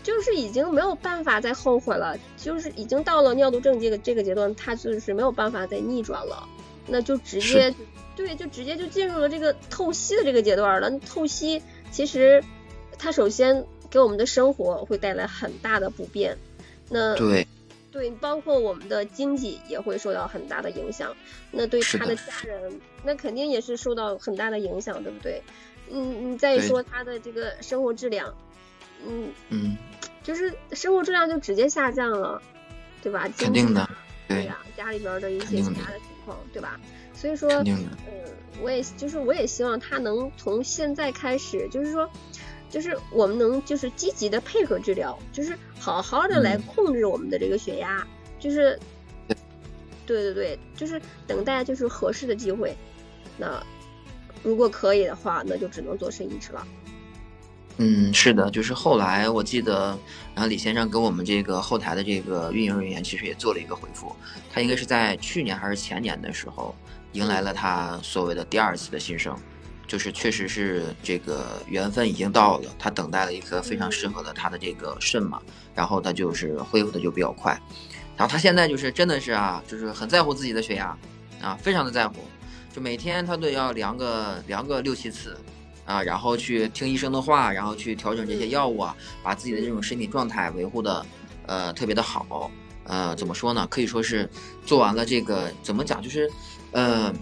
[0.07, 6.47] 就是已经没有办法再后悔了，就是已经到了尿毒症这个这个阶段，他就是没有办法再逆转了，
[6.87, 7.75] 那就直接，
[8.15, 10.89] 对，就直接就进入了这个透析的这个阶段了。
[10.99, 12.41] 透析其实
[12.97, 16.37] 它首先给我们的生活会带来很大的不便，
[16.89, 17.45] 那对，
[17.91, 21.13] 对，包括我们的经济也会受到很大的影响，
[21.51, 25.43] 那对他的家人，那肯定也是受到很大的影响，对不对？
[25.91, 28.33] 嗯，你再说他的这个生活质量，
[29.05, 29.77] 嗯嗯，
[30.27, 32.41] 就是生活质量就直接下降了，
[33.01, 33.29] 对吧？
[33.37, 33.89] 肯定的，
[34.27, 36.77] 对呀，家里边的一些其他的情况，对吧？
[37.13, 37.87] 所以说，嗯，
[38.61, 42.09] 我也就是我也希望他能从现在开始，就是说，
[42.69, 48.05] 就是我们能就是积极的配合治疗，就是好好的来控制我们的这个血压，
[48.37, 48.77] 就是，
[50.05, 52.75] 对对对，就是等待就是合适的机会，
[53.37, 53.65] 那。
[54.43, 56.65] 如果可以的话，那就只能做肾移植了。
[57.79, 59.97] 嗯，是的，就是后来我记得，
[60.33, 64.15] 然后李先生给我们这个后台的这个运营人员其实也做了一个回复，
[64.51, 66.75] 他应该是在去年还是前年的时候，
[67.11, 69.37] 迎来了他所谓的第二次的新生，
[69.87, 75.39] 就是确实是这个缘分已经到了，他等待了一颗非常适合的他的这个肾嘛，
[75.75, 77.51] 然后他就是恢复的就比较快，
[78.15, 80.97] 然后他现在就是真的是啊，就是很在乎自己的血压
[81.43, 82.15] 啊，非常的在乎。
[82.73, 85.37] 就每天他都要量个量个六七次，
[85.87, 91.03] 啊，然后去听医生的话，然后去调整这些药物啊，把自己的这种身体状态维护的，
[91.47, 92.51] 呃，特别的好，
[92.83, 93.65] 呃，怎么说呢？
[93.71, 94.29] 可以说是
[94.65, 96.01] 做完了这个，怎么讲？
[96.01, 96.29] 就是，
[96.71, 97.13] 呃，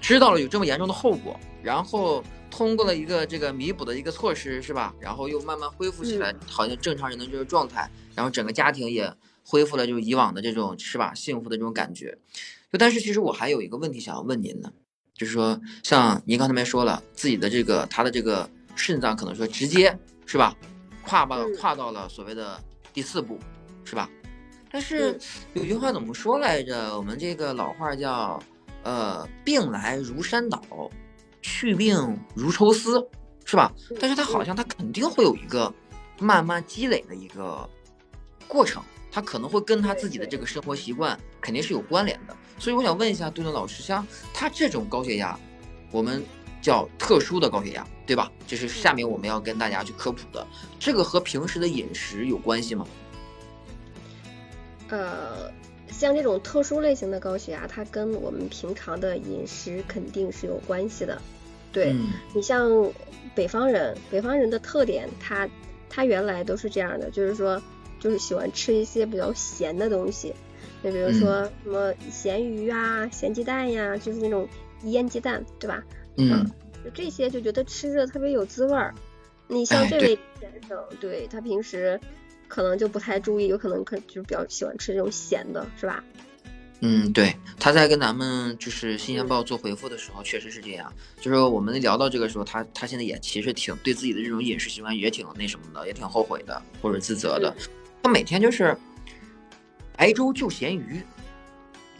[0.00, 4.94] 知道了有这么严重的后果，然后通过了一个这个弥补的一个措施，是吧？
[4.98, 9.12] 然后又慢慢恢复起来，好像正常人的这个状态，然后整个家庭也
[9.44, 11.12] 恢复了，就以往的这种是吧？
[11.14, 12.16] 幸福的这种感觉。
[12.72, 14.72] 就但是其实我还有一个问题想要问您呢，
[15.14, 19.96] 就是说像您刚才没说了自己的这个他的这个肾脏可能说直接
[20.26, 20.56] 是吧，
[21.02, 22.60] 跨到跨到了所谓的
[22.92, 23.38] 第四步，
[23.84, 24.08] 是吧？
[24.70, 25.18] 但是
[25.52, 26.96] 有句话怎么说来着？
[26.96, 28.42] 我们这个老话叫
[28.82, 30.62] 呃病来如山倒，
[31.42, 33.06] 去病如抽丝，
[33.44, 33.70] 是吧？
[34.00, 35.72] 但是他好像他肯定会有一个
[36.18, 37.68] 慢慢积累的一个
[38.48, 42.34] 过程，他可能会跟他自己的这个生活习惯肯定是有关联的。
[42.62, 45.36] 所以我想问一下杜顿老师，像他这种高血压，
[45.90, 46.22] 我们
[46.60, 48.30] 叫特殊的高血压，对吧？
[48.46, 50.46] 这是下面我们要跟大家去科普的，
[50.78, 52.86] 这个和平时的饮食有关系吗？
[54.90, 55.50] 呃，
[55.90, 61.20] 像这种特殊类型的高血压，它跟我们平常的饮食肯定是有关系的。
[61.72, 61.92] 对
[62.32, 62.70] 你像
[63.34, 65.48] 北方人，北方人的特点，他
[65.90, 67.60] 他原来都是这样的，就是说，
[67.98, 70.32] 就是喜欢吃一些比较咸的东西，
[70.82, 74.48] 就比如说什么咸鱼啊、咸鸡蛋呀，就是那种
[74.84, 75.82] 腌鸡蛋，对吧？
[76.16, 76.44] 嗯，
[76.84, 78.94] 就这些就觉得吃着特别有滋味儿。
[79.48, 82.00] 你像这位先生，对他平时。
[82.48, 86.04] 可能就不太注意，有可能可就比较喜欢吃这种咸的，是吧？
[86.80, 90.92] 嗯，对，他在跟咱们就是《新鲜报》做回复的时候，确实是这样。
[91.18, 97.56] 就是我们聊到这个时候，他他现在也其实挺对自己的这种饮食习惯也挺那什么的，也挺后悔的或者自责的。
[98.02, 98.76] 他每天就是
[99.96, 101.02] 白粥就咸鱼，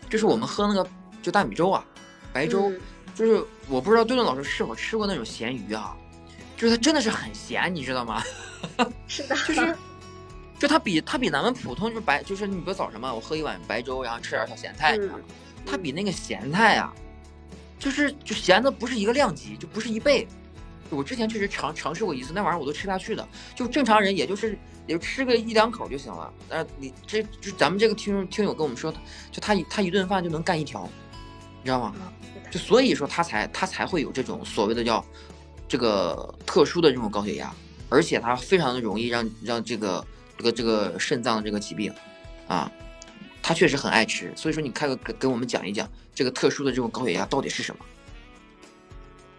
[0.09, 0.87] 就是我们喝那个
[1.23, 1.85] 就大米粥啊，
[2.33, 2.73] 白粥，
[3.15, 5.97] 就是我不知道顿顿老师是否吃过那种咸鱼啊，
[6.57, 8.23] 就是它真的是很咸，你知道吗？
[9.07, 9.77] 是的， 就是。
[10.59, 15.25] 就它比它比咱们普通就是白就是你比如早晨嘛，我喝一碗白粥，然后吃点小咸菜，你知道吗
[15.67, 16.95] 它比那个咸菜啊，
[17.81, 20.25] 就是就咸的不是一个量级，就不是一倍。
[20.89, 23.29] 我之前确实尝尝试过一次，那玩意儿我都吃不下去的。
[23.57, 26.33] 就正常人也就是也就吃个一两口就行了。
[26.49, 28.93] 但是你这就咱们这个听听友跟我们说，
[29.31, 30.89] 就他一他一顿饭就能干一条，
[31.61, 31.95] 你知道吗？
[32.51, 35.05] 就所以说他才他才会有这种所谓的叫
[35.69, 37.55] 这个特殊的这种高血压，
[37.89, 40.05] 而且他非常的容易让让这个。
[40.39, 41.93] 这个这个肾脏的这个疾病，
[42.49, 42.69] 啊，
[43.43, 47.73] 他确实很爱吃，所以说你开个给给我们讲一讲这个特殊的这种高血压到底是什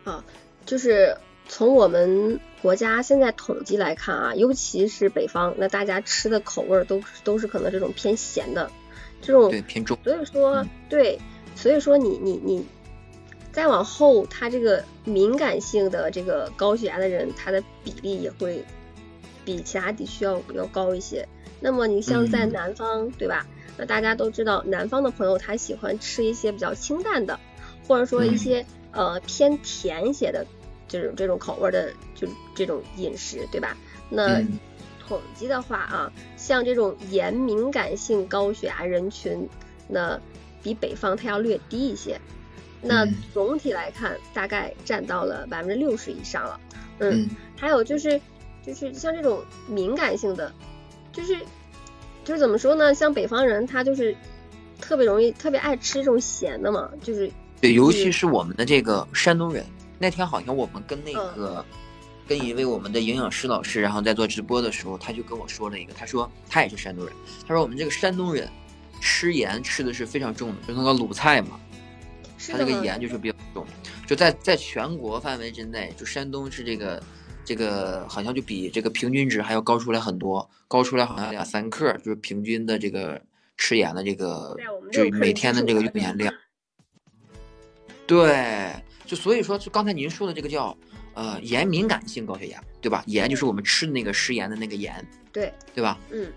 [0.05, 0.11] 么？
[0.11, 0.23] 啊，
[0.65, 1.17] 就是
[1.49, 8.71] 从我们国家现在统计来看啊，尤其是北方，那大家吃的口味都都是可能这种偏咸的，
[9.21, 11.19] 这种对偏重，所以说对，
[11.55, 12.65] 所以说你你你
[13.51, 18.65] 再往后，他这个敏感性的这个高血压的人，他的比例也会。
[19.45, 21.27] 比其他地区要要高一些。
[21.59, 23.45] 那么你像在南方，对吧？
[23.77, 27.37] 那大家都知道，南方的朋友他喜欢吃一些比较清淡的，
[27.85, 30.47] 或者说一些呃偏甜一些的
[30.87, 31.91] 这种这种口味的，
[32.25, 33.75] 就这种饮食，对吧？
[34.09, 34.41] 那
[35.07, 39.47] 统计的话啊，像这种盐敏感性高血压人群，
[39.87, 40.19] 那
[40.61, 42.19] 比北方它要略低一些。
[42.81, 46.59] 那总体来看，大概占到了百分之六十以上了。
[46.99, 48.19] 嗯，还有就是。
[48.65, 50.49] 就是像这种敏感性的，
[51.11, 51.37] 就是
[52.23, 52.95] 就是怎么说呢？
[52.95, 54.15] 像北方人，他就是
[54.79, 56.89] 特别容易、特别爱吃这种咸的嘛。
[57.01, 59.65] 就是对，尤其是我们的这个山东人。
[59.99, 61.65] 那天好像我们跟那个
[62.27, 67.13] 跟一位我们的营养师老师，然后在做直播的时候，他就跟我说了一个，他说他也是山东人，
[67.47, 68.49] 他说我们这个山东人
[69.01, 71.59] 吃盐吃的是非常重的，就那个鲁菜嘛，
[72.49, 73.65] 他这个盐就是比较重，
[74.07, 77.01] 就在在全国范围之内，就山东是这个。
[77.45, 83.21] 这个好像就比这个平均值还要高出来很多，高出来好像两三克，就是平均的这个
[83.57, 84.55] 吃盐的这个，
[84.93, 86.33] 就每天的这个用盐量。
[88.07, 88.71] 对，
[89.05, 90.73] 就所以说，就刚才您说的这个叫
[91.13, 93.03] 呃盐敏感性高血压，对吧？
[93.07, 95.97] 盐就是我们吃的那个食盐的那个盐，对，对吧？
[96.11, 96.31] 嗯，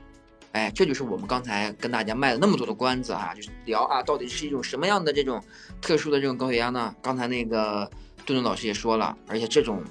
[0.52, 5.42] 哎，这就是我们刚才跟大家卖了那么多的关子啊，就是聊啊，到底是一种什么样的这种
[5.80, 6.94] 特殊的这种高血压呢？
[7.02, 7.90] 刚才那个
[8.24, 9.82] 顿顿老师也说了，而且这种。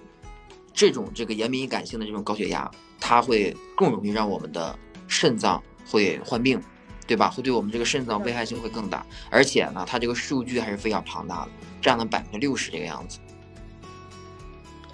[0.78, 2.70] 这种这个盐敏感性的这种高血压，
[3.00, 6.62] 它会更容易让我们的肾脏会患病，
[7.08, 7.30] 对吧？
[7.30, 13.20] 会对我们这个肾脏危害性会更大，而且呢，它这个数据还是非常庞大的，占了百分之六十这个样子。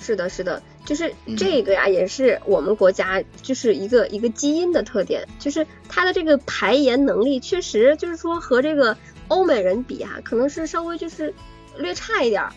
[0.01, 11.33] 是的，是的，就是这个呀，也是我们国家就是一个一个基因的特点，就是它的这个排盐能力确实就是说和这个欧美人比啊，可能是稍微就是
[11.77, 12.51] 略差一点儿，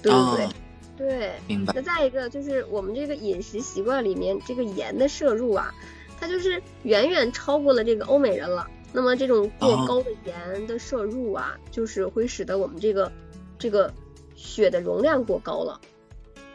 [0.00, 0.48] 对不对？
[0.96, 1.72] 对，明白。
[1.74, 5.74] 那再一个就是我们这个饮食习惯里面这个盐的摄入啊，
[6.20, 8.68] 它就是远远超过了这个欧美人了。
[8.92, 13.10] 那么这种过高的盐的摄入啊，就是会使得我们这个
[13.58, 13.92] 这个
[14.36, 15.80] 血的容量过高了，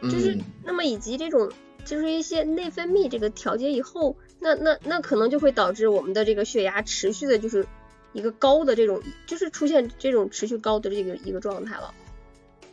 [0.02, 1.50] 就是那么以及这种
[1.84, 7.66] 就是一些内分泌这个调节以后，那那那可能就会导致我们的这个血压持续的就是
[8.12, 11.92] 一个高的这种，就是出现这种持续高的这个一个状态了。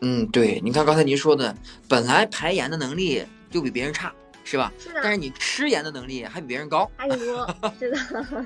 [0.01, 1.55] 嗯，对，你看刚才您说的，
[1.89, 4.13] 本来排盐的能力就比别人差，
[4.43, 4.71] 是吧？
[4.77, 4.99] 是的。
[5.01, 8.45] 但是你吃盐的能力还比别人高，差不多，是的。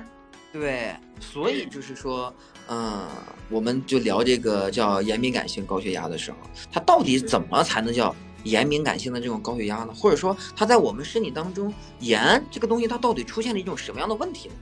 [0.52, 2.34] 对，所以就是说，
[2.68, 3.06] 嗯，
[3.48, 6.36] 我们就聊这个叫盐敏感性高血压的时候，
[6.70, 8.14] 它到底怎么才能叫
[8.44, 9.92] 盐敏感性的这种高血压呢？
[9.94, 14.54] 或者说，它在我们身体当中，盐这个东西它到底出现了一种什么样的问题呢？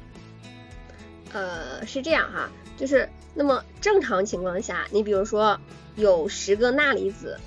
[1.32, 5.58] 呃，是这样哈，就是那么正常情况下，你比如说
[5.96, 7.38] 有十个钠离子，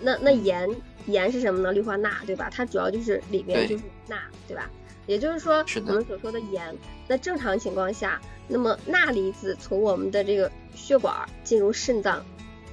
[0.00, 0.70] 那那盐
[1.06, 1.72] 盐是什么呢？
[1.72, 2.48] 氯化钠，对吧？
[2.50, 4.16] 它主要就是里面就是钠，
[4.46, 4.70] 对吧？
[5.06, 6.74] 也就是说，我们所说的盐，
[7.06, 11.14] 那正常情况下，那么钠离子从我们的这个血管
[11.44, 12.24] 进入肾脏，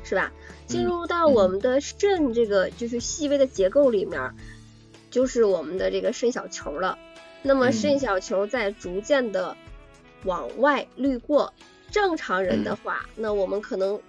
[0.04, 0.32] 是吧？
[0.68, 4.34] 进入到我们的肾这个就是细微的结构里面，
[5.10, 6.98] 就是我们的这个肾小球了。
[7.42, 9.56] 那么肾小球在逐渐的
[10.24, 11.54] 往外滤过。
[11.92, 14.02] 正常人的话，那我们可能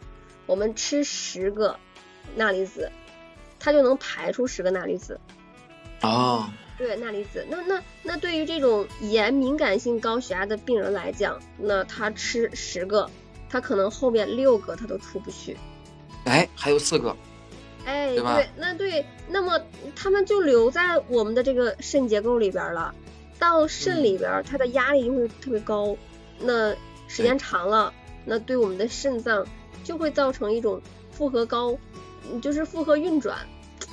[0.47, 1.77] 我们吃十个
[2.35, 2.91] 钠离子，
[3.59, 5.21] 它就能排出十个钠离子。
[6.01, 6.49] 哦。
[6.77, 13.09] 对钠离子，那那那对于这种盐敏感性高血压的病人来讲，那他吃十个，
[13.49, 15.57] 他可能后面六个他都出不去。
[16.25, 17.17] 哎，还有四个。
[17.85, 19.61] 哎，对，那对，那么
[19.95, 22.95] 他们就留在我们的这个肾结构里边了，
[23.39, 25.97] 到肾里边，它的压力就会特别高，
[26.41, 26.75] 那
[27.09, 27.93] 时间长了，
[28.25, 29.47] 那对我们的肾脏
[29.83, 31.77] 就会造成一种负荷高，
[32.41, 33.39] 就是负荷运转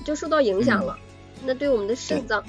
[0.06, 0.98] 就受到影响了，
[1.46, 2.44] 那对我们的肾脏。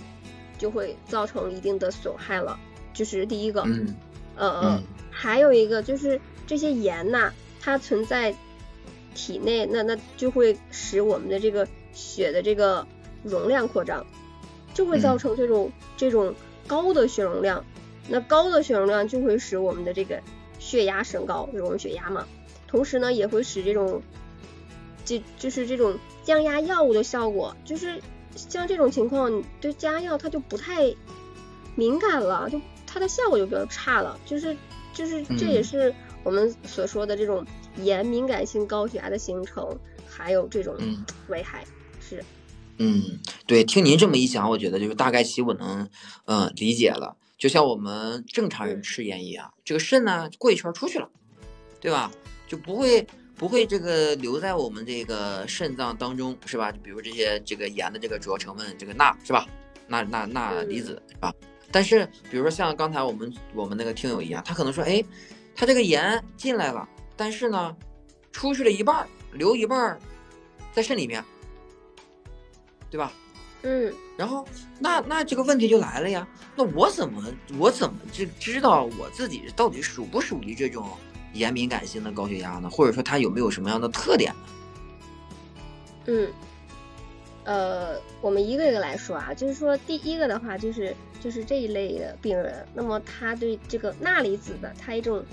[0.59, 2.57] 就会造成一定的损害了，
[2.95, 3.97] 就是第一个，嗯，
[4.37, 4.80] 呃，
[5.11, 8.33] 还有一个就是这些盐呐，它存在
[9.14, 12.86] 体内，那那就会使我们的这个血的这个
[13.22, 14.06] 容量扩张，
[14.74, 16.34] 就会造成这种这种
[16.66, 17.64] 高的血容量，
[18.08, 20.20] 那高的血容量就会使我们的这个
[20.58, 22.26] 血压升高，就是我们血压嘛，
[22.66, 24.02] 同时呢也会使这种，
[25.04, 28.00] 这就是这种降压药物的效果，就是。
[28.34, 30.96] 像这种情况，对降压药它就不太
[31.74, 34.18] 敏感了，就它的效果就比较差了。
[34.24, 34.56] 就是
[34.94, 35.94] 就是这也是
[36.24, 37.44] 我们所说的这种
[37.77, 40.77] 盐敏感性高血压的形成，还有这种
[41.29, 41.64] 危害
[42.01, 42.25] 是。
[42.79, 45.89] 嗯，对，听您这么一讲，我觉得就是大概其我能
[46.27, 47.16] 嗯理解了。
[47.39, 51.09] 就像我们正常人吃盐一样，这个肾呢过一圈出去了，
[51.81, 52.11] 对吧？
[52.47, 53.07] 就不会。
[53.35, 56.70] 不会这个留在我们这个肾脏当中是吧？
[56.70, 59.49] 就比如这些这个盐的这个主要成分这个钠是吧？
[59.89, 61.35] 钠钠钠离子是吧？
[61.73, 65.03] 但是比如说像刚才我们我们那个听友一样，他可能说，哎，
[65.57, 66.89] 他这个盐进来了，
[67.23, 67.77] 但是呢，
[68.33, 69.97] 出去了一半，留一半
[70.73, 71.25] 在肾里面，
[72.91, 73.12] 对吧？
[73.62, 73.95] 嗯。
[74.16, 74.45] 然后
[74.81, 77.23] 那那这个问题就来了呀，那我怎么
[77.61, 80.85] 我怎么就知道我自己到底属不属于这种？
[81.35, 84.41] 盐敏感性的高血压呢，或者说它有没有什么样的特点呢？
[86.07, 86.33] 嗯，
[87.45, 95.25] 呃，我们一个一个来说啊，就是说第一个的话，就是就是这一类的病人，那么他对这个钠离子的他一种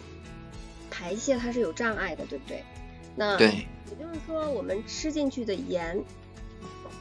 [1.00, 2.64] 排泄它是有障碍的，对不对？
[3.16, 6.04] 那对，也就是说我们吃进去的盐，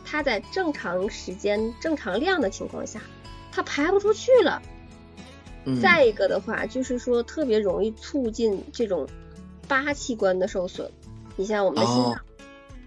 [0.05, 3.01] 它在正常时间、正常量的情况下，
[3.51, 4.63] 它排不出去了。
[5.83, 9.07] 再一个的话，就是说特别容易促进这种
[9.67, 10.91] 八器官的受损。
[11.37, 12.21] 你像我们的心脏，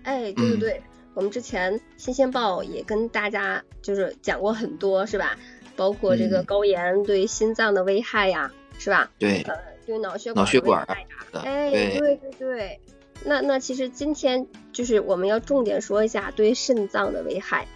[0.04, 0.84] 哎，对对对，
[1.14, 5.38] 我们之前《新鲜报》也跟大家就是讲过很多，是吧？
[5.76, 9.12] 包括这个高盐对心脏的危害呀，是吧？
[9.20, 9.56] 对，呃，
[9.86, 10.98] 对脑血管脑血管呀，
[11.44, 12.80] 哎，对对对。
[13.24, 17.68] 那那其实今天就是我们要重点说一下对肾脏的危害。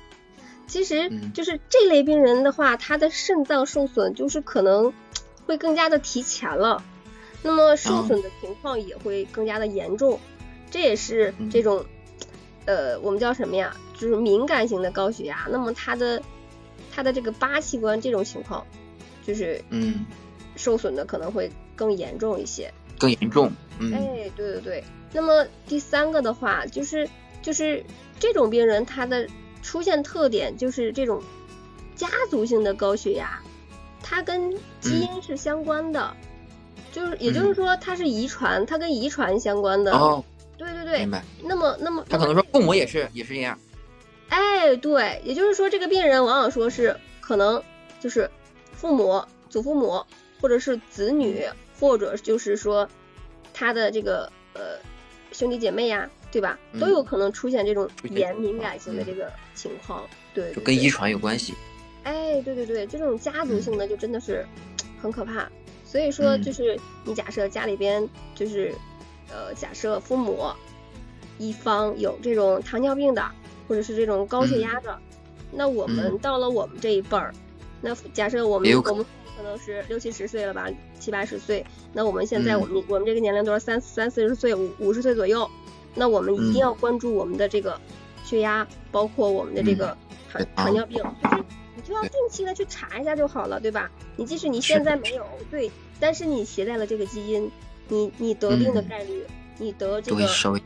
[0.68, 4.92] 其实就是这类病人的话，他的肾脏受损就是可能
[5.46, 6.84] 会更加的提前了，
[7.44, 10.20] 那么受损的情况也会更加的严重，
[10.72, 11.86] 这也是这种
[12.66, 13.76] 呃我们叫什么呀？
[13.94, 15.48] 就是敏感型的高血压。
[15.52, 16.20] 那么他的
[16.92, 18.66] 他的这个八器官这种情况，
[19.24, 20.04] 就是嗯
[20.56, 23.52] 受损的可能会更严重一些，更严重。
[23.94, 24.84] 哎，对对对。
[25.14, 27.08] 那么第三个的话，就是
[27.42, 27.84] 就是
[28.20, 29.28] 这种病人他的。
[29.66, 31.20] 出现特点就是这种
[31.96, 33.42] 家族性的高血压，
[34.00, 36.16] 它跟基因是相关的，
[36.92, 39.92] 就是也就是说它是遗传，它跟遗传相关的。
[39.92, 40.24] 哦，
[40.56, 41.24] 对对对，明白。
[41.42, 43.58] 那么那么他可能说父母也是也是这样。
[44.30, 47.60] 哎，对，也就是说这个病人往往说是可能
[48.00, 48.30] 就是
[48.72, 49.20] 父母、
[49.50, 50.06] 祖父母，
[50.40, 51.44] 或者是子女，
[51.80, 52.88] 或者就是说
[53.54, 54.78] 他的这个呃
[55.32, 56.10] 兄弟姐妹呀。
[56.32, 56.60] 对吧？
[56.78, 60.04] 都有可能出现这种盐敏感性的这个情况，
[60.34, 61.54] 对，就跟遗传有关系。
[62.04, 64.46] 哎，对对对，这种家族性的就真的是
[65.02, 65.50] 很可怕。
[65.86, 68.76] 所以说，就是你假设家里边就是，
[69.30, 70.46] 呃，假设父母
[71.38, 73.26] 一方有这种糖尿病的，
[73.70, 75.00] 或者是这种高血压的，
[75.54, 77.34] 那我们到了我们这一辈儿，
[77.80, 79.06] 那假设我们我们
[79.36, 80.68] 可能是六七十岁了吧，
[81.00, 81.66] 七八十岁。
[81.94, 85.50] 那我们现在我们我们这个年龄都是三三四十岁五五十岁左右，
[85.94, 87.80] 那我们一定要关注我们的这个
[88.24, 89.98] 血压，包括我们的这个
[90.32, 91.44] 糖糖尿病，就是
[91.76, 93.92] 你就要定期的去查一下就好了，对吧？
[94.16, 95.70] 你即使你现在没有对，
[96.00, 97.52] 但是你携带了这个基因，
[97.88, 99.26] 你你得病的概率，
[99.58, 100.62] 你得这个稍微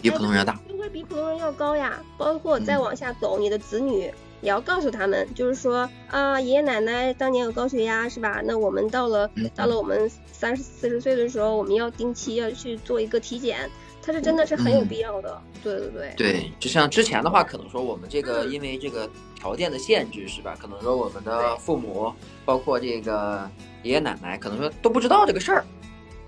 [0.00, 2.02] 比普通人要大，就会比普通人要高呀。
[2.18, 4.12] 包括再往下走，你的子女。
[4.42, 8.42] 也要告诉他们，就是说啊，爷爷奶奶当年有高血压是吧？
[8.44, 13.70] 那我们到了到了我们三十四十岁的时候，我们要定期要去做一个体检，
[14.02, 15.40] 它是真的是很有必要的。
[15.62, 16.14] 对对对。
[16.16, 20.56] 对，就像之前的话，可能说我们这个因为这个条件的限制是吧？
[20.60, 22.12] 可能说我们的父母，
[22.44, 23.48] 包括这个
[23.84, 25.64] 爷爷奶奶，可能说都不知道这个事儿。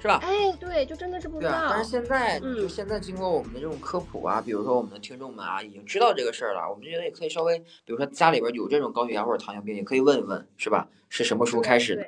[0.05, 0.21] 是吧？
[0.23, 1.67] 哎，对，就真的是不知道。
[1.71, 6.69] 但是现在，就现在经过我们的这种科普啊，比如说我们的听众们啊，已经知道这个事儿了。
[6.69, 10.87] 我们觉得也可以稍微，比如说家里边有这种高血压或者糖尿病，也可以问一问，是吧？
[11.09, 12.05] 是什么时候开始的，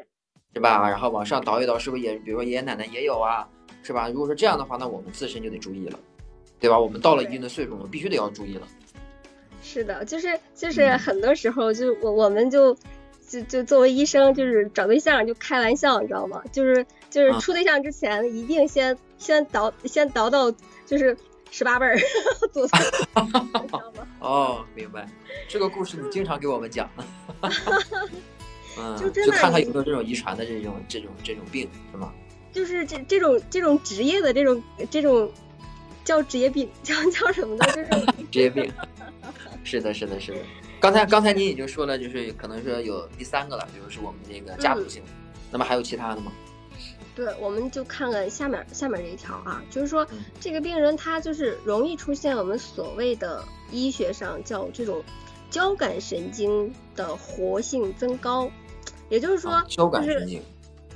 [0.53, 0.87] 是吧？
[0.91, 3.49] 然后往上倒一倒，是不是也，比如说爷爷奶奶也有啊，
[3.83, 4.11] 是吧？
[4.11, 5.99] 如果说这样的话，那我们自身就得注意了，
[6.61, 6.79] 对吧？
[6.79, 8.69] 我们到了一定的岁数，我们必须得要注意了。
[9.63, 12.77] 是的，就是就是很多时候，就我我们就
[13.27, 16.43] 就就作为医生，就是找对象就开玩笑，你知道吗？
[16.53, 16.85] 就是。
[17.17, 20.53] 就是处对象之前，一定先先倒先倒到，
[20.85, 21.17] 就是
[21.51, 21.97] 十八辈儿，
[22.53, 24.07] 祖宗， 知道吗？
[24.21, 25.09] 哦，明白。
[25.49, 26.87] 这个故事你经常给我们讲。
[28.79, 32.13] 嗯，就就看看有没有这种遗传的这种这种这种病，是吗？
[32.53, 35.33] 就是这这种这种职业的这种这种
[36.05, 37.65] 叫职业病，叫叫什么呢？
[37.73, 37.89] 就是
[38.31, 38.71] 职业病。
[39.65, 40.39] 是的，是的，是的。
[40.79, 45.03] 刚才刚才您已经说了，就是可能说有第三个了，比如是我们这个家族性。
[45.51, 46.31] 那么还有其他的吗？
[47.17, 50.07] 对，我们就看看下面下面这一条啊，就是说
[50.39, 53.43] 这个病人他就是容易出现我们所谓的
[53.73, 55.03] 医学上叫这种
[55.49, 58.51] 交感神经的活性增高，
[59.09, 60.43] 也就是说交感神经，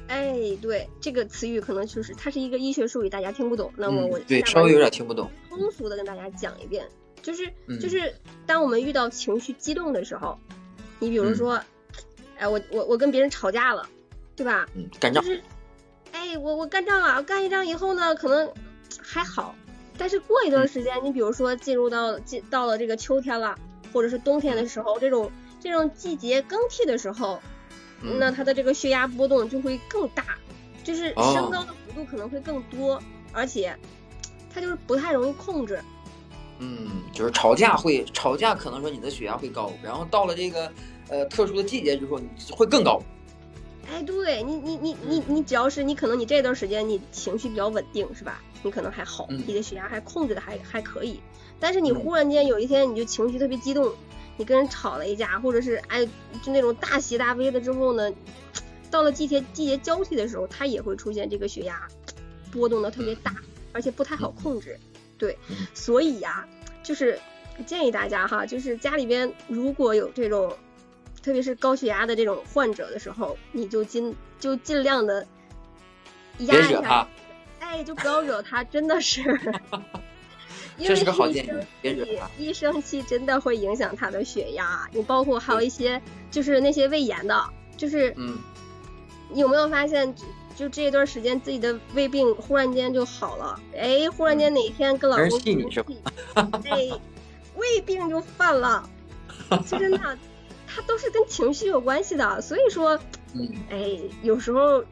[0.09, 3.73] 哎，对，这个词语可能就是它是一个医学术语，大家听不懂。
[3.77, 6.87] 那么我对稍微有点听不懂，通俗的跟大家讲一遍，
[7.23, 7.51] 就是
[7.81, 8.15] 就是
[8.45, 10.39] 当我们遇到情绪激动的时候，
[10.99, 11.59] 你比如说，
[12.37, 13.89] 哎，我我我跟别人吵架了，
[14.37, 14.69] 对吧？
[14.75, 15.25] 嗯，干仗。
[16.13, 18.53] 哎，我我干仗了，干一仗以后呢，可能
[19.03, 19.55] 还好，
[19.97, 23.57] 但是过一段时间，你比如说进入到进到了这个秋天了，
[23.93, 25.31] 或者是冬天的时候，这种
[25.61, 27.41] 这种季节更替的时候，
[28.19, 30.25] 那他的这个血压波动就会更大，
[30.83, 33.01] 就是升高的幅度可能会更多，
[33.33, 33.77] 而且
[34.53, 35.81] 他就是不太容易控制。
[36.59, 40.71] 嗯，就是吵架会吵架，可能说你的血压会高，然后到了这个
[41.09, 43.01] 呃特殊的季节之后，你会更高。
[43.91, 48.41] 哎，对你，你，你，你，你只要是你，可能你这段时间你情绪比较稳定，是吧？
[48.63, 51.21] 你可能还好，你的血压还控制的还还可以。
[51.59, 53.93] 但是你忽然间有一天你就情绪特别激动，
[54.37, 56.07] 你跟人吵了一架，或者是哎
[56.43, 58.13] 就那种大喜大悲的之后呢，
[58.93, 61.89] 到了季节季节交替的时候，它也会出现这个血压
[62.53, 63.35] 波动的特别大，
[63.73, 64.79] 而且不太好控制。
[65.19, 65.37] 对，
[65.75, 66.47] 所以呀，
[66.85, 67.19] 就是
[67.67, 70.57] 建议大家哈，就是家里边如果有这种。
[71.23, 75.27] 特别是高血压的这种患者的时候，你就尽就尽量的
[76.39, 77.07] 压一下，
[77.61, 79.23] 哎，就不要惹他，真的是。
[80.83, 81.51] 这是个好建议，
[81.83, 82.31] 别惹他。
[82.39, 86.01] 一生气真的会影响他的血压，你包括还有一些
[86.31, 87.39] 就是那些胃炎的，
[87.77, 88.39] 就是嗯，
[89.35, 90.15] 有没有发现
[90.57, 93.61] 就这一段时间自己的胃病忽然间就好了？
[93.77, 95.93] 哎，忽然间哪一天跟老公气你是吧？
[96.65, 96.89] 哎，
[97.57, 98.89] 胃病就犯了，
[99.67, 100.19] 是真的。
[100.75, 102.99] 它都是跟情绪有关系的，所以说，
[103.35, 104.85] 嗯，哎，有时候，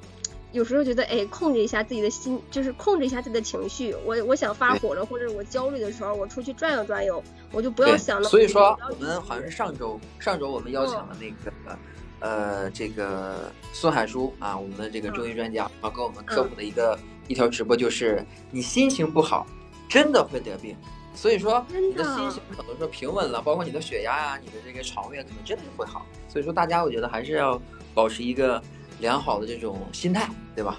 [0.53, 3.95] 有时候觉得，哎，控制一下自己的心，就是控制一下自己的情绪。
[4.05, 7.23] 我我想发火了，或者我焦虑的时候，我出去转悠转悠，
[7.53, 8.29] 我就不要想了。
[8.29, 11.79] 所以说，我们好像是上周，上周我们邀请了那个，
[12.21, 16.99] 呃，这个孙海书啊，我们的这个中医专家，然后给我们科普的一个
[17.29, 19.47] 一条直播，就是你心情不好，
[19.89, 20.77] 真的会得病。
[21.21, 26.07] 所以说，你的心情可能说平稳了，包括你的血压呀，你的这个肠胃可能真的会好。
[26.29, 27.61] 所以说，大家我觉得还是要
[27.93, 28.63] 保持一个
[29.01, 30.79] 良好的这种心态，对吧？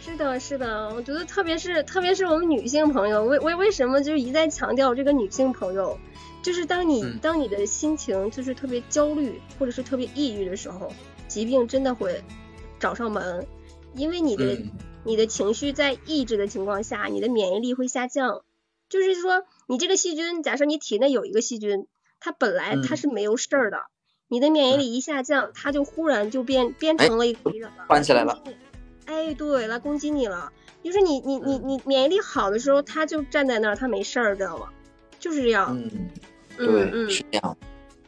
[0.00, 5.98] 是的，是的，我觉得特别是特别是我们女性朋友，为为为什么就是一再强调这个女性朋友，
[6.42, 10.90] 就是当你当你的心情就是特别焦虑或者是特别抑郁的时候，
[11.28, 12.24] 疾病真的会
[12.80, 13.46] 找上门，
[13.92, 14.58] 因为你的
[15.04, 18.40] 你的情绪在抑制的情况下，你的免疫力会下降，
[18.88, 19.44] 就是说。
[19.66, 21.86] 你这个细菌，假设你体内有一个细菌，
[22.20, 23.78] 它本来它是没有事儿的，
[24.28, 28.42] 你的免疫力一下降，它就忽然就变变成了一个敌人了，翻起来了。
[29.06, 30.52] 哎，对，来攻击你了。
[30.82, 34.68] 就是你你你你免疫力好的时候，它就站在那儿，它没事儿，知道吗？
[35.18, 35.74] 就是这样。
[35.74, 36.10] 嗯，
[36.58, 37.56] 对，是这样。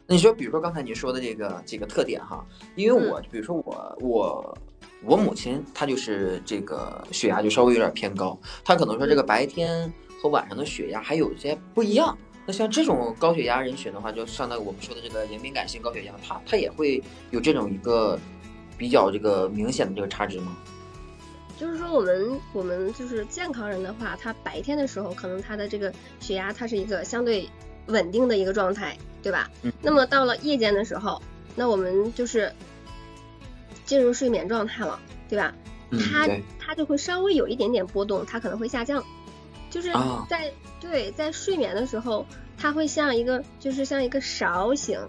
[0.05, 2.45] 那你说，比如说刚才你说的这个这个特点哈，
[2.75, 4.57] 因为我比如说我我
[5.03, 9.91] 我母亲她就是这个血压就稍微有点偏高，她可能说这个白天
[10.21, 12.17] 和晚上的血压还有一些不一样。
[12.45, 18.19] 那像这种高血压人群的话，就相当于我们说的这个盐敏感性高血压，它它也会有这种一个
[18.77, 20.57] 比较这个明显的这个差值吗？
[21.57, 27.49] 就是说我们我们就是健康人的话，他白天的时候可能他的这个血压它是一个相对
[27.87, 28.97] 稳定的一个状态。
[29.23, 29.49] 对吧？
[29.63, 29.73] 嗯。
[29.81, 31.21] 那么到了夜间的时候，
[31.53, 32.53] 那我们就是
[33.83, 34.97] 进入睡眠状态了，
[35.27, 35.53] 对吧？
[35.89, 35.99] 嗯。
[35.99, 39.03] 它它就会稍微有一点点波动，它可能会下降。
[39.69, 39.91] 就是
[40.29, 42.25] 在对在睡眠的时候，
[42.57, 44.99] 它会像一个就是像一个勺形，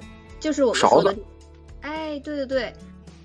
[0.40, 1.16] 就是我们说的。
[1.80, 2.72] 哎，对对对，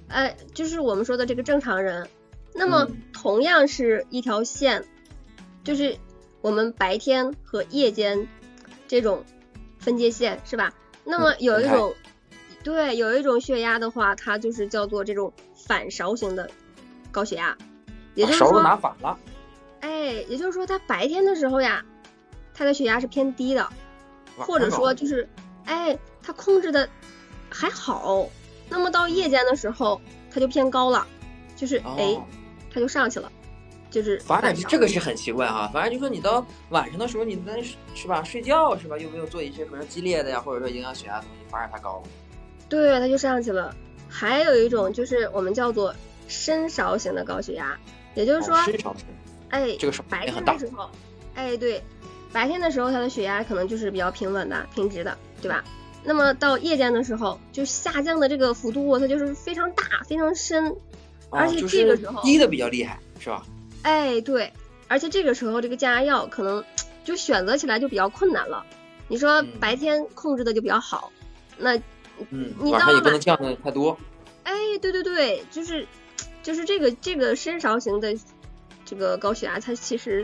[0.08, 2.08] 哎，就是我们说的这个正常人。
[2.54, 4.86] 那么同样是一条线，
[5.64, 5.98] 就是
[6.42, 8.28] 我们白天和夜间
[8.88, 9.24] 这种
[9.80, 10.72] 分界线，是吧？
[11.04, 11.96] 那么有一种，
[12.64, 16.48] 对，有一种血压的话，它就是叫做这种反勺型的
[17.12, 17.58] 高血压，
[18.14, 19.18] 也就是说拿反了，
[19.84, 21.84] 哎，也就是说他白天的时候呀，
[22.54, 23.68] 他的血压是偏低的，
[24.38, 25.28] 或者说就是，
[25.66, 26.88] 哎，他控制的
[27.50, 28.30] 还好，
[28.70, 30.00] 那么到夜间的时候
[30.32, 31.06] 他就偏高了，
[31.58, 32.18] 就是哎，
[32.74, 33.30] 他就上去了。
[33.92, 37.62] 就是反正这个是很奇怪哈，反正就说你到晚上的时候，你在
[37.94, 42.04] 是吧睡觉是吧，又没有做一些可能激烈的呀，或者说影响血压的东西，反而它高了。
[42.68, 43.76] 对，它就上去了。
[44.10, 45.94] 还有一种就是我们叫做
[46.28, 47.78] 深勺型的高血压，
[48.16, 49.06] 也就是说，深勺型，
[49.54, 50.90] 哎，这个是白天的时候，
[51.36, 51.80] 哎对，
[52.32, 55.64] 白天的时候他的血压可能就是比较平稳的、平直的，对吧？
[56.04, 60.76] 那么到夜间的时候，就下降的这个幅度它就是非常大、非常深，
[61.30, 63.46] 而且这个时候低的比较厉害，是吧？
[63.84, 64.52] 哎，对，
[64.88, 66.64] 而且这个时候这个降压药可能
[67.04, 68.66] 就选择起来就比较困难了。
[69.08, 71.12] 你说白天控制的就比较好，
[71.60, 71.78] 那
[72.32, 73.96] 嗯，你到了也不能降的太多。
[74.44, 75.88] 哎，对对对，就是
[76.42, 78.14] 就是这个这个深勺型的
[78.94, 80.24] 这个高血压，它其实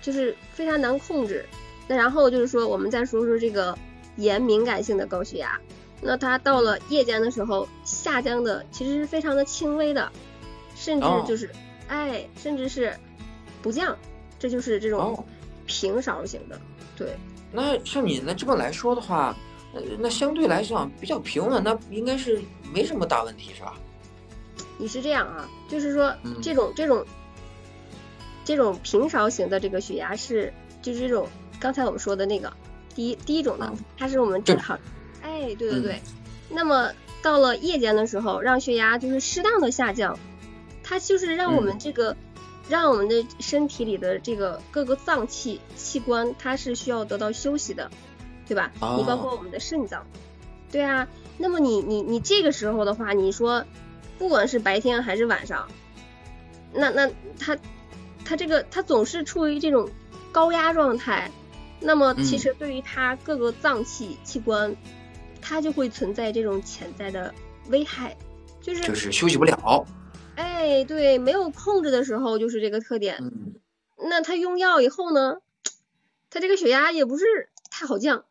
[0.00, 1.44] 就是非常难控制。
[1.88, 3.76] 那然后就是说，我们再说说这个
[4.16, 5.60] 盐敏感性的高血压，
[6.00, 10.10] 那它到了夜间的时候下降的其实是非常的轻微的，
[10.76, 11.50] 甚至就是。
[11.86, 12.94] 哎，甚至是
[13.60, 13.94] 不降，
[14.38, 15.22] 这就是这种
[15.66, 16.58] 平勺型的。
[16.96, 17.14] 对，
[17.52, 19.36] 那像你那这么来说的话，
[19.74, 22.40] 呃，那相对来讲比较平稳，那应该是
[22.72, 23.74] 没什么大问题，是吧？
[24.78, 26.10] 你是这样啊，就是说
[26.42, 27.04] 这种这种
[28.44, 31.28] 这种平勺型的这个血压是就是这种
[31.58, 32.52] 刚才我们说的那个
[32.94, 34.78] 第一第一种呢，它是我们正常。
[35.22, 36.00] 哎，对对对。
[36.50, 36.92] 那么
[37.22, 40.18] 到了夜间的时候，让血压就是适当的下降。
[40.86, 42.14] 它就是让我们这个，
[42.68, 47.90] 让我们的身体里的这个各个脏器器官，它是需要得到休息的，
[48.46, 48.70] 对吧？
[48.74, 50.06] 你包括我们的肾脏，
[50.70, 51.08] 对啊。
[51.38, 53.64] 那么你你你这个时候的话，你说，
[54.18, 55.66] 不管是白天还是晚上，
[56.74, 57.56] 那那它
[58.24, 59.88] 它这个他总是处于这种
[60.32, 61.30] 高压状态，
[61.80, 64.74] 那么其实对于他各个脏器器官，
[65.40, 67.32] 它就会存在这种潜在的
[67.68, 68.16] 危害，
[68.60, 69.86] 就是就是休息不了。
[70.36, 73.18] 哎，对，没有控制的时候就是这个特点。
[73.20, 73.54] 嗯，
[74.10, 75.36] 那他用药以后呢，
[76.30, 77.24] 他这个血压也不是
[77.70, 78.24] 太好降。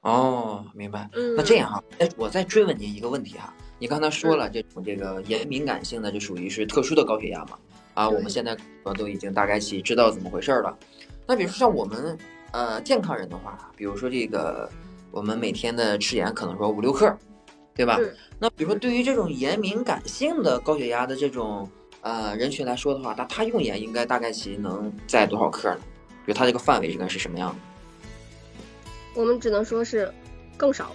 [0.00, 1.08] 哦，明白。
[1.14, 7.58] 嗯，那这样哈，哎，我再追问您一个问题哈，你刚才说了这种这个盐敏感性的，就属于是特殊的高血压嘛？
[7.94, 8.56] 啊，我们现在
[8.96, 10.76] 都已经大概其知道怎么回事了。
[11.26, 12.18] 那比如说像我们
[12.52, 14.70] 呃健康人的话，比如说这个
[15.10, 17.16] 我们每天的吃盐可能说五六克。
[17.76, 17.98] 对吧？
[18.38, 21.68] 那比如说，对于这种盐敏感性的高血压的这种
[22.02, 25.80] 呃人群来说的话，那他用盐应该大概其能在多少克呢？
[26.24, 27.56] 比如他这个范围应该是什么样的？
[29.20, 30.08] 我们只能说是
[30.56, 30.92] 更少。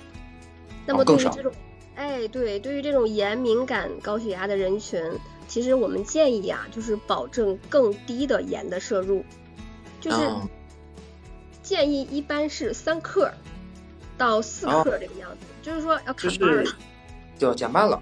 [0.86, 1.52] 那么对于这种，
[1.96, 5.04] 哎，对，对于这种盐敏感高血压的人群，
[5.50, 9.26] 其实我们建议啊，就是保证更低的盐的摄入，
[10.00, 10.18] 就是
[11.64, 13.30] 建议一般是三克
[14.16, 15.48] 到四克这个样子。
[15.62, 16.72] 就是说要砍半了，
[17.38, 18.02] 就要减半了。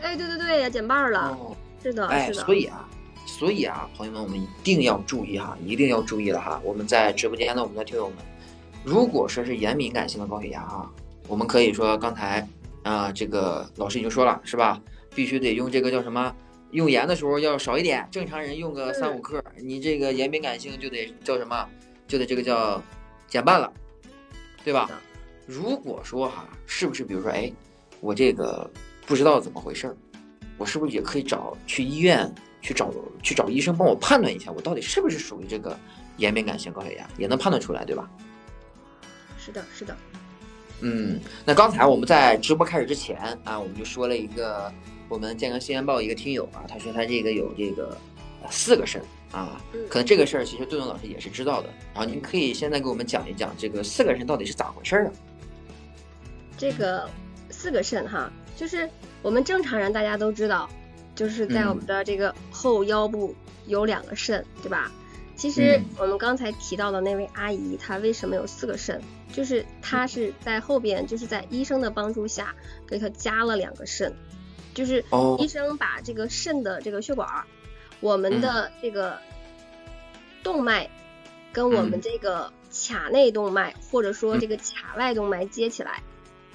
[0.00, 1.28] 哎，对对对，要减半了。
[1.28, 2.88] 哦，是的，哎，所以啊，
[3.26, 6.60] 所以啊，朋友们，我们一定要注意哈，一定要注意了哈。
[6.64, 8.16] 我们在直播间的我们的听友们，
[8.82, 10.90] 如果说是盐敏感性的高血压啊，
[11.28, 12.48] 我们可以说刚才
[12.82, 14.80] 啊，这个老师已经说了是吧？
[15.14, 16.34] 必须得用这个叫什么？
[16.70, 21.68] 用盐的时候要少一点，正常人用个三五克，你这个盐敏感性就得叫什么？
[22.06, 22.82] 就得这个叫
[23.26, 23.72] 减半了，
[24.64, 24.90] 对吧？
[25.46, 27.52] 如果说哈，是不是比如说，哎，
[28.00, 28.70] 我这个
[29.06, 29.96] 不知道怎么回事儿，
[30.56, 32.92] 我是不是也可以找去医院去找
[33.22, 35.78] 去找医生帮我判断一下，我到底是不是属于这个
[36.16, 38.08] 盐敏感性高血压，也能判断出来，对吧？
[39.38, 39.96] 是的，是的。
[40.80, 44.72] 嗯，那刚才我们在直播开始之前啊，我们就说了一个
[45.08, 47.96] 我们健康新闻报一个听友啊，他说他这个有这个
[48.50, 49.00] 四个肾
[49.32, 51.68] 啊，可能这个事儿其实杜勇老师也是知道的。
[51.94, 55.12] 然后您可以现在给我们讲一讲这个四个肾到底是咋回事儿啊？
[56.58, 57.08] 这个
[57.50, 58.88] 四个肾哈，就是
[59.22, 60.68] 我们正常人大家都知道，
[61.14, 63.34] 就是在我们的这个后腰部
[63.66, 64.92] 有两个肾，对吧？
[65.36, 69.00] 其实我们刚才提到的那位阿姨，她为什么有四个肾？
[69.32, 72.54] 就是她是在后边，就是在医生的帮助下
[72.86, 74.12] 给她加了两个肾，
[74.78, 75.04] 就是
[75.40, 77.44] 医生把这个肾的这个血管，
[77.98, 79.18] 我们的这个
[80.44, 80.88] 动脉
[81.52, 86.00] 跟我们这个髂内动脉或者说这个髂外动脉接起来，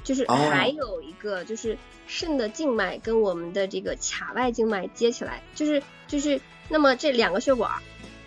[0.05, 7.69] 就是还有一个就是肾的静脉跟我们的这个髂外静脉接起来，就是就是那么这两个血管。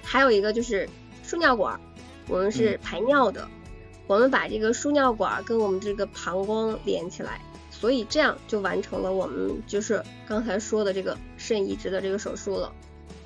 [0.02, 0.86] 还有一个就是
[1.24, 1.80] 输尿管，
[2.28, 3.48] 我们是排尿的，
[4.06, 7.40] 我们把这个输尿管跟我们这个膀胱连起来，
[7.78, 12.72] 所以这样就完成了我们就是刚才说的这个肾移植的这个手术了。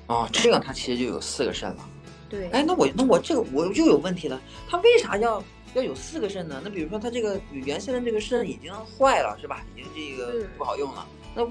[0.07, 1.89] 哦，这样它其实就有四个肾了。
[2.29, 2.49] 对。
[2.49, 4.39] 哎，那我那我这个我又有问题了，
[4.69, 5.41] 它为啥要
[5.73, 6.61] 要有四个肾呢？
[6.63, 9.63] 那比如说它这个原先的这个肾已经坏了，是吧？
[9.73, 11.47] 已经这个不好用了，那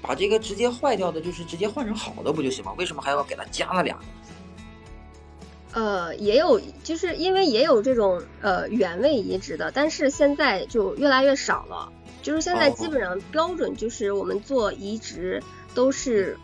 [0.00, 2.72] 把这个直接坏掉的，就是直接换成好的不就行吗？
[2.78, 3.98] 为什么还要给它加了俩？
[5.72, 11.92] 呃，也有，就是因为也有这种呃原位移植的，但是现在就越来越少了。
[12.22, 15.42] 就是现在基本上标准就是我们做移植
[15.74, 16.36] 都是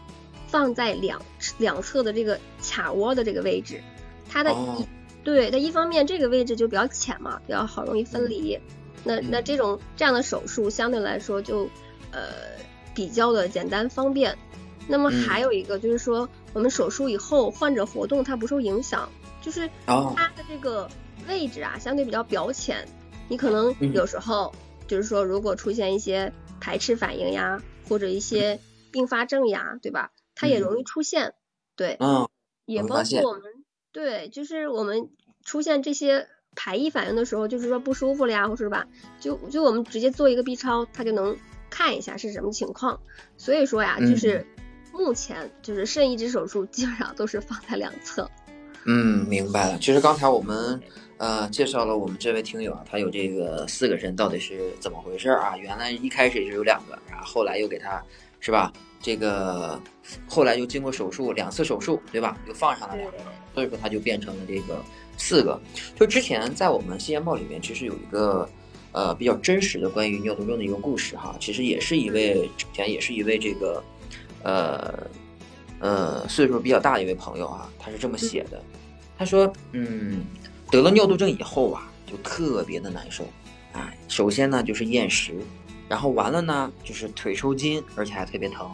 [0.48, 1.20] 放在两
[1.58, 3.82] 两侧的这个卡窝的这个位置，
[4.28, 4.86] 它的一
[5.22, 8.58] 对它一方面这个位置就比较浅嘛，比较好容易分离。
[9.04, 11.68] 那那这种这样的手术相对来说就
[12.10, 12.20] 呃
[12.94, 14.36] 比较的简单方便。
[14.88, 16.28] 那么还有一个就是说。
[16.54, 19.06] 我们手术以后，患者活动它不受影响，
[19.42, 20.88] 就是它的这个
[21.28, 22.88] 位置啊，相对比较表浅。
[23.28, 24.50] 你可能有时候
[24.86, 28.60] 就是说，如果出现一些排斥反应呀，或者一些
[28.90, 30.12] 并发症呀，对吧？
[30.34, 31.34] 它也容易出现。
[31.74, 32.28] 对，嗯，
[32.64, 33.42] 也包括我们
[33.92, 35.10] 对，就是我们
[35.44, 38.86] 出现这些排异反应的时候，就是说不舒服了呀，或是吧，
[39.20, 41.36] 就就我们直接做一个 B 超，它就能
[41.70, 43.00] 看一下是什么情况。
[43.36, 44.46] 所以说呀，就是。
[44.98, 48.30] 目前就是肾移植手术基本上都是放在两侧。
[48.45, 48.45] 嗯，
[49.28, 49.78] 明白了。
[49.78, 50.80] 其实刚才我们
[51.18, 55.56] 呃介绍了我们这位听友啊，他有这个四个肾到底是怎么回事啊？
[55.56, 58.02] 原来一开始是有两个，然后后来又给他
[58.38, 58.72] 是吧？
[59.02, 59.80] 这个
[60.28, 62.38] 后来又经过手术两次手术对吧？
[62.46, 63.18] 又放上了两个，
[63.54, 64.82] 所以说他就变成了这个
[65.16, 65.60] 四个。
[65.98, 68.48] 就之前在我们《新闻报》里面，其实有一个
[68.92, 73.82] 呃比较真实的关于尿毒症的一个故事哈，其实也是一位之前也是一位这个。
[74.42, 74.94] 呃，
[75.80, 78.62] 呃，岁数比较大的一位朋友啊，他是这么写的，
[79.18, 80.24] 他说，嗯，
[80.70, 83.24] 得了尿毒症以后啊，就特别的难受，
[83.72, 85.34] 哎，首先呢就是厌食，
[85.88, 88.70] 然后完了呢就是腿抽筋，而且还特别疼，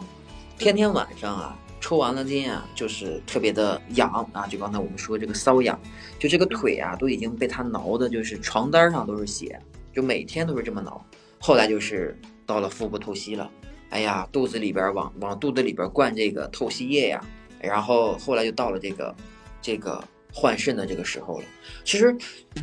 [0.57, 5.77] 天天晚上啊抽完了筋啊，就是特别的痒啊，就刚才我们说这个瘙痒，
[6.17, 9.59] 就这个腿啊都已经被他挠的，就是床单上都是血，
[9.93, 11.05] 就每天都是这么挠，
[11.37, 13.51] 后来就是到了腹部透析了。
[13.93, 17.23] 哎呀，肚子里边往往肚子里边灌这个透析液呀，
[17.61, 19.15] 然后后来就到了这个
[19.61, 21.45] 这个换肾的这个时候了。
[21.85, 22.11] 其实，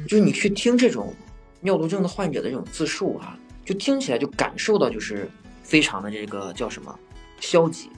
[0.09, 1.15] 就是你去听这种
[1.61, 5.31] 尿毒症的患者的这种自述啊，就听起来就感受到就是
[5.63, 6.99] 非常的这个叫什么
[7.39, 7.91] 消极，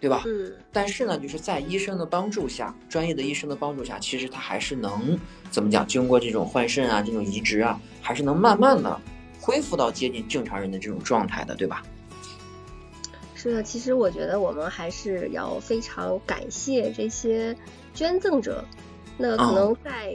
[0.00, 0.22] 对吧？
[0.26, 0.52] 嗯。
[0.70, 5.18] 但是呢，就是在医生的帮助下，专业的医生的帮助下，其实他还是能
[5.50, 5.84] 怎么讲？
[5.84, 9.00] 经过这种换肾啊，这种移植啊，还是能慢慢的
[9.40, 11.82] 恢复到接近正常人的这种状态的，对吧？
[13.42, 17.56] 是的，其实我觉得我们还是要非常感谢这些
[17.94, 18.62] 捐赠者。
[19.16, 20.14] 那可能在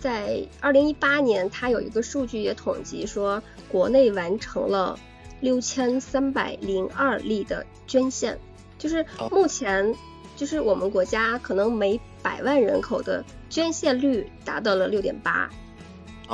[0.00, 4.98] 在二零一八年，他有一个数据也统计说，国内完成了
[5.40, 8.38] 六千三百零二例的捐献，
[8.78, 9.94] 就是目前
[10.34, 15.50] 就是我们国家可能每百万人口的捐献率达到了六点八，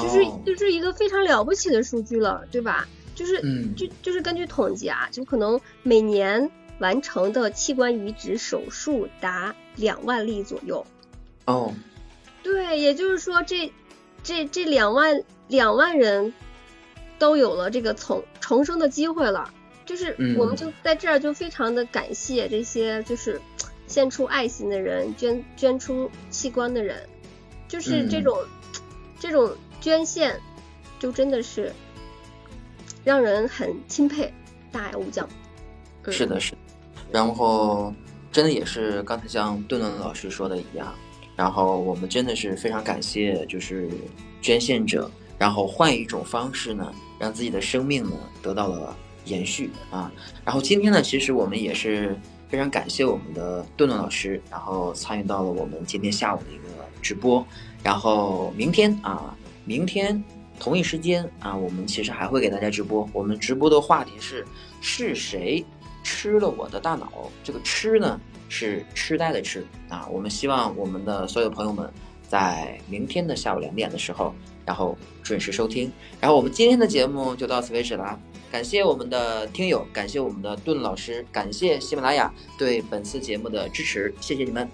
[0.00, 2.86] 就是就是一个非常了不起的数据了，对吧？
[3.20, 3.42] 就是，
[3.76, 10.86] 就就是根据统计啊，就可能每年完成的器官移植手术达两万例左右。
[11.44, 11.74] 哦，
[12.42, 13.70] 对，也就是说，这
[14.22, 16.32] 这这两万两万人
[17.18, 19.52] 都有了这个重重生的机会了。
[19.84, 23.38] 就是我们就在这儿就非常的感谢这些就是
[23.86, 27.06] 献出爱心的人，捐捐出器官的人，
[27.68, 28.38] 就是这种
[29.18, 30.40] 这种捐献，
[30.98, 31.70] 就真的是。
[33.04, 34.32] 让人很钦佩，
[34.70, 35.28] 大爱无疆。
[36.08, 36.58] 是的，是的。
[37.10, 37.92] 然后，
[38.30, 40.94] 真的也是刚才像顿顿老师说的一样，
[41.36, 43.90] 然后我们真的是非常感谢，就是
[44.40, 50.12] 捐献者然后换一种方式呢，让自己的生命呢得到了延续啊。
[50.44, 52.16] 然后今天呢，其实我们也是
[52.48, 57.44] 非常感谢我们的顿顿老师，然后参与到了我们今天下午的一个直播。
[57.82, 59.34] 然后明天啊，
[59.64, 60.22] 明天
[60.60, 63.08] 同一时间啊，我们其实还会给大家直播。
[63.12, 64.46] 我们直播的话题是：
[64.80, 65.64] 是谁
[66.04, 67.10] 吃了我的大脑？
[67.42, 70.06] 这个吃呢是痴呆的痴啊。
[70.08, 71.90] 我们希望我们的所有朋友们
[72.28, 74.32] 在明天的下午两点的时候。
[74.66, 75.90] 然后准时收听，
[76.20, 78.16] 然后我们今天的节目就到此为止了。
[78.52, 84.68] 感谢我们的听友，感谢我们的顿老师，感谢喜马拉雅对本次节目的支持，谢谢你们。